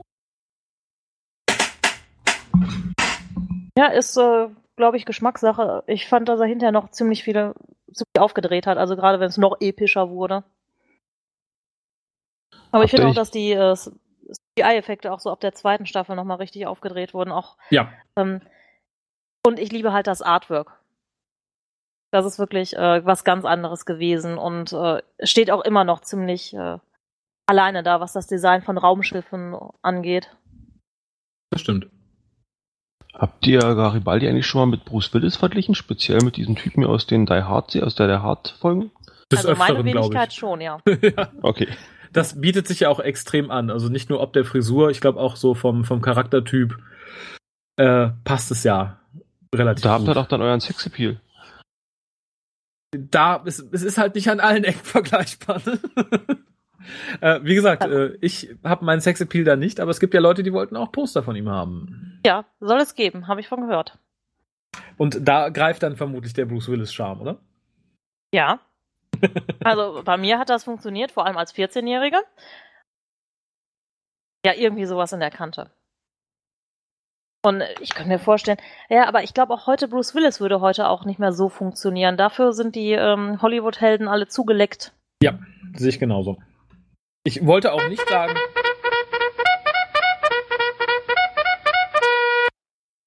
Ja, 3.76 3.88
ist, 3.88 4.16
äh, 4.16 4.48
glaube 4.76 4.96
ich, 4.96 5.04
Geschmackssache. 5.04 5.84
Ich 5.86 6.08
fand, 6.08 6.28
dass 6.28 6.40
er 6.40 6.46
hinterher 6.46 6.72
noch 6.72 6.90
ziemlich 6.90 7.22
viele 7.22 7.54
ziemlich 7.92 8.18
aufgedreht 8.18 8.66
hat, 8.66 8.78
also 8.78 8.96
gerade 8.96 9.20
wenn 9.20 9.28
es 9.28 9.36
noch 9.36 9.56
epischer 9.60 10.10
wurde. 10.10 10.44
Aber 12.72 12.84
ich 12.84 12.92
Habt 12.92 12.94
ihr 12.94 12.98
finde 12.98 13.08
auch, 13.08 13.14
dass 13.14 13.30
die 13.30 13.52
äh, 13.52 13.74
CGI-Effekte 13.74 15.12
auch 15.12 15.20
so 15.20 15.30
ab 15.30 15.40
der 15.40 15.54
zweiten 15.54 15.86
Staffel 15.86 16.16
nochmal 16.16 16.38
richtig 16.38 16.66
aufgedreht 16.66 17.14
wurden. 17.14 17.32
Auch, 17.32 17.56
Ja. 17.70 17.92
ähm, 18.16 18.40
und 19.46 19.58
ich 19.58 19.70
liebe 19.70 19.92
halt 19.92 20.06
das 20.06 20.22
Artwork. 20.22 20.78
Das 22.12 22.24
ist 22.24 22.38
wirklich 22.38 22.76
äh, 22.76 23.04
was 23.04 23.24
ganz 23.24 23.44
anderes 23.44 23.84
gewesen 23.84 24.38
und 24.38 24.72
äh, 24.72 25.02
steht 25.22 25.50
auch 25.50 25.64
immer 25.64 25.84
noch 25.84 26.00
ziemlich 26.00 26.54
äh, 26.54 26.78
alleine 27.46 27.82
da, 27.82 28.00
was 28.00 28.12
das 28.12 28.26
Design 28.26 28.62
von 28.62 28.78
Raumschiffen 28.78 29.56
angeht. 29.82 30.36
Das 31.50 31.60
stimmt. 31.60 31.88
Habt 33.18 33.46
ihr 33.46 33.60
Garibaldi 33.60 34.28
eigentlich 34.28 34.46
schon 34.46 34.60
mal 34.60 34.76
mit 34.76 34.84
Bruce 34.84 35.14
Willis 35.14 35.36
verglichen? 35.36 35.74
Speziell 35.74 36.22
mit 36.22 36.36
diesem 36.36 36.54
Typen 36.54 36.82
hier 36.82 36.90
aus 36.90 37.06
den 37.06 37.24
Die 37.24 37.32
Hard, 37.32 37.74
aus 37.82 37.94
der 37.94 38.08
Die 38.08 38.22
Hard-Folgen? 38.22 38.90
Des 39.32 39.46
also 39.46 39.58
meine 39.58 39.78
Öfteren, 39.78 39.90
glaube 39.90 40.08
Wenigkeit 40.08 40.32
ich. 40.32 40.38
schon, 40.38 40.60
ja. 40.60 40.78
Okay. 41.40 41.68
Das 42.12 42.40
bietet 42.40 42.68
sich 42.68 42.80
ja 42.80 42.90
auch 42.90 43.00
extrem 43.00 43.50
an. 43.50 43.70
Also 43.70 43.88
nicht 43.88 44.10
nur 44.10 44.20
ob 44.20 44.34
der 44.34 44.44
Frisur, 44.44 44.90
ich 44.90 45.00
glaube 45.00 45.18
auch 45.18 45.36
so 45.36 45.54
vom, 45.54 45.84
vom 45.84 46.02
Charaktertyp 46.02 46.76
äh, 47.76 48.08
passt 48.24 48.50
es 48.50 48.64
ja 48.64 49.00
relativ 49.54 49.82
Da 49.82 49.92
habt 49.92 50.06
ihr 50.06 50.14
doch 50.14 50.28
dann 50.28 50.42
euren 50.42 50.60
Sexappeal. 50.60 51.18
da, 52.92 53.42
es, 53.44 53.58
es 53.72 53.82
ist 53.82 53.98
halt 53.98 54.14
nicht 54.14 54.28
an 54.30 54.40
allen 54.40 54.64
Ecken 54.64 54.84
vergleichbar. 54.84 55.60
Ne? 55.64 55.78
äh, 57.20 57.40
wie 57.42 57.54
gesagt, 57.54 57.84
äh, 57.84 58.16
ich 58.20 58.54
habe 58.64 58.84
meinen 58.84 59.00
Sexappeal 59.00 59.44
da 59.44 59.56
nicht, 59.56 59.80
aber 59.80 59.90
es 59.90 60.00
gibt 60.00 60.14
ja 60.14 60.20
Leute, 60.20 60.42
die 60.42 60.52
wollten 60.52 60.76
auch 60.76 60.92
Poster 60.92 61.22
von 61.22 61.36
ihm 61.36 61.48
haben. 61.48 62.20
Ja, 62.24 62.44
soll 62.60 62.80
es 62.80 62.94
geben, 62.94 63.28
habe 63.28 63.40
ich 63.40 63.48
von 63.48 63.60
gehört. 63.60 63.98
Und 64.96 65.26
da 65.26 65.48
greift 65.48 65.82
dann 65.82 65.96
vermutlich 65.96 66.32
der 66.32 66.46
Bruce 66.46 66.68
Willis 66.68 66.92
Charme, 66.92 67.20
oder? 67.20 67.38
Ja. 68.32 68.60
Also 69.64 70.02
bei 70.04 70.16
mir 70.16 70.38
hat 70.38 70.50
das 70.50 70.64
funktioniert, 70.64 71.10
vor 71.10 71.26
allem 71.26 71.38
als 71.38 71.54
14-Jährige. 71.54 72.18
Ja, 74.44 74.52
irgendwie 74.54 74.84
sowas 74.84 75.12
in 75.12 75.20
der 75.20 75.30
Kante. 75.30 75.70
Und 77.42 77.62
ich 77.80 77.94
kann 77.94 78.08
mir 78.08 78.18
vorstellen, 78.18 78.58
ja, 78.88 79.06
aber 79.06 79.22
ich 79.22 79.32
glaube 79.32 79.54
auch 79.54 79.66
heute, 79.66 79.86
Bruce 79.88 80.14
Willis 80.14 80.40
würde 80.40 80.60
heute 80.60 80.88
auch 80.88 81.04
nicht 81.04 81.20
mehr 81.20 81.32
so 81.32 81.48
funktionieren. 81.48 82.16
Dafür 82.16 82.52
sind 82.52 82.74
die 82.74 82.92
ähm, 82.92 83.40
Hollywood-Helden 83.40 84.08
alle 84.08 84.26
zugeleckt. 84.26 84.92
Ja, 85.22 85.38
sehe 85.74 85.90
ich 85.90 86.00
genauso. 86.00 86.38
Ich 87.26 87.44
wollte 87.44 87.72
auch 87.72 87.88
nicht 87.88 88.08
sagen. 88.08 88.36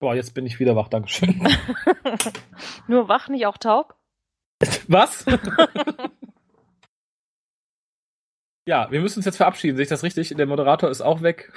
Boah, 0.01 0.13
jetzt 0.13 0.33
bin 0.33 0.45
ich 0.45 0.59
wieder 0.59 0.75
wach, 0.75 0.89
Dankeschön. 0.89 1.41
Nur 2.89 3.07
wach, 3.07 3.29
nicht 3.29 3.45
auch 3.45 3.57
taub? 3.57 3.95
Was? 4.89 5.25
ja, 8.65 8.91
wir 8.91 8.99
müssen 8.99 9.19
uns 9.19 9.25
jetzt 9.25 9.37
verabschieden, 9.37 9.77
sehe 9.77 9.83
ich 9.83 9.89
das 9.89 10.03
richtig? 10.03 10.35
Der 10.35 10.47
Moderator 10.47 10.89
ist 10.89 10.99
auch 10.99 11.21
weg. 11.21 11.53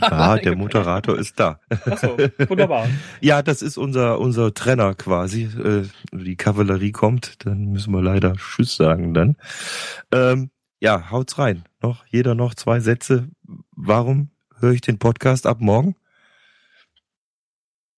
Ah, 0.00 0.38
der 0.38 0.56
Moderator 0.56 1.18
ist 1.18 1.38
da. 1.38 1.60
Achso, 1.84 2.16
wunderbar. 2.48 2.88
Ja, 3.20 3.42
das 3.42 3.60
ist 3.60 3.76
unser, 3.76 4.18
unser 4.20 4.54
Trenner 4.54 4.94
quasi. 4.94 5.42
Äh, 5.44 5.82
Die 6.12 6.36
Kavallerie 6.36 6.92
kommt, 6.92 7.44
dann 7.44 7.66
müssen 7.66 7.92
wir 7.92 8.00
leider 8.00 8.32
Tschüss 8.36 8.76
sagen 8.76 9.12
dann. 9.12 9.36
Ähm, 10.12 10.50
ja, 10.80 11.10
haut's 11.10 11.38
rein. 11.38 11.64
Noch, 11.82 12.04
jeder 12.06 12.34
noch 12.34 12.54
zwei 12.54 12.80
Sätze. 12.80 13.28
Warum 13.72 14.30
höre 14.58 14.72
ich 14.72 14.80
den 14.80 14.98
Podcast 14.98 15.46
ab 15.46 15.60
morgen? 15.60 15.96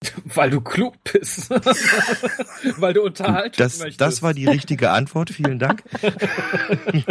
Weil 0.24 0.50
du 0.50 0.60
klug 0.60 0.94
bist. 1.04 1.50
Weil 2.80 2.94
du 2.94 3.02
unterhalten 3.02 3.56
Das, 3.58 3.78
möchtest. 3.78 4.00
das 4.00 4.22
war 4.22 4.32
die 4.34 4.46
richtige 4.46 4.90
Antwort. 4.90 5.30
Vielen 5.30 5.58
Dank. 5.58 5.82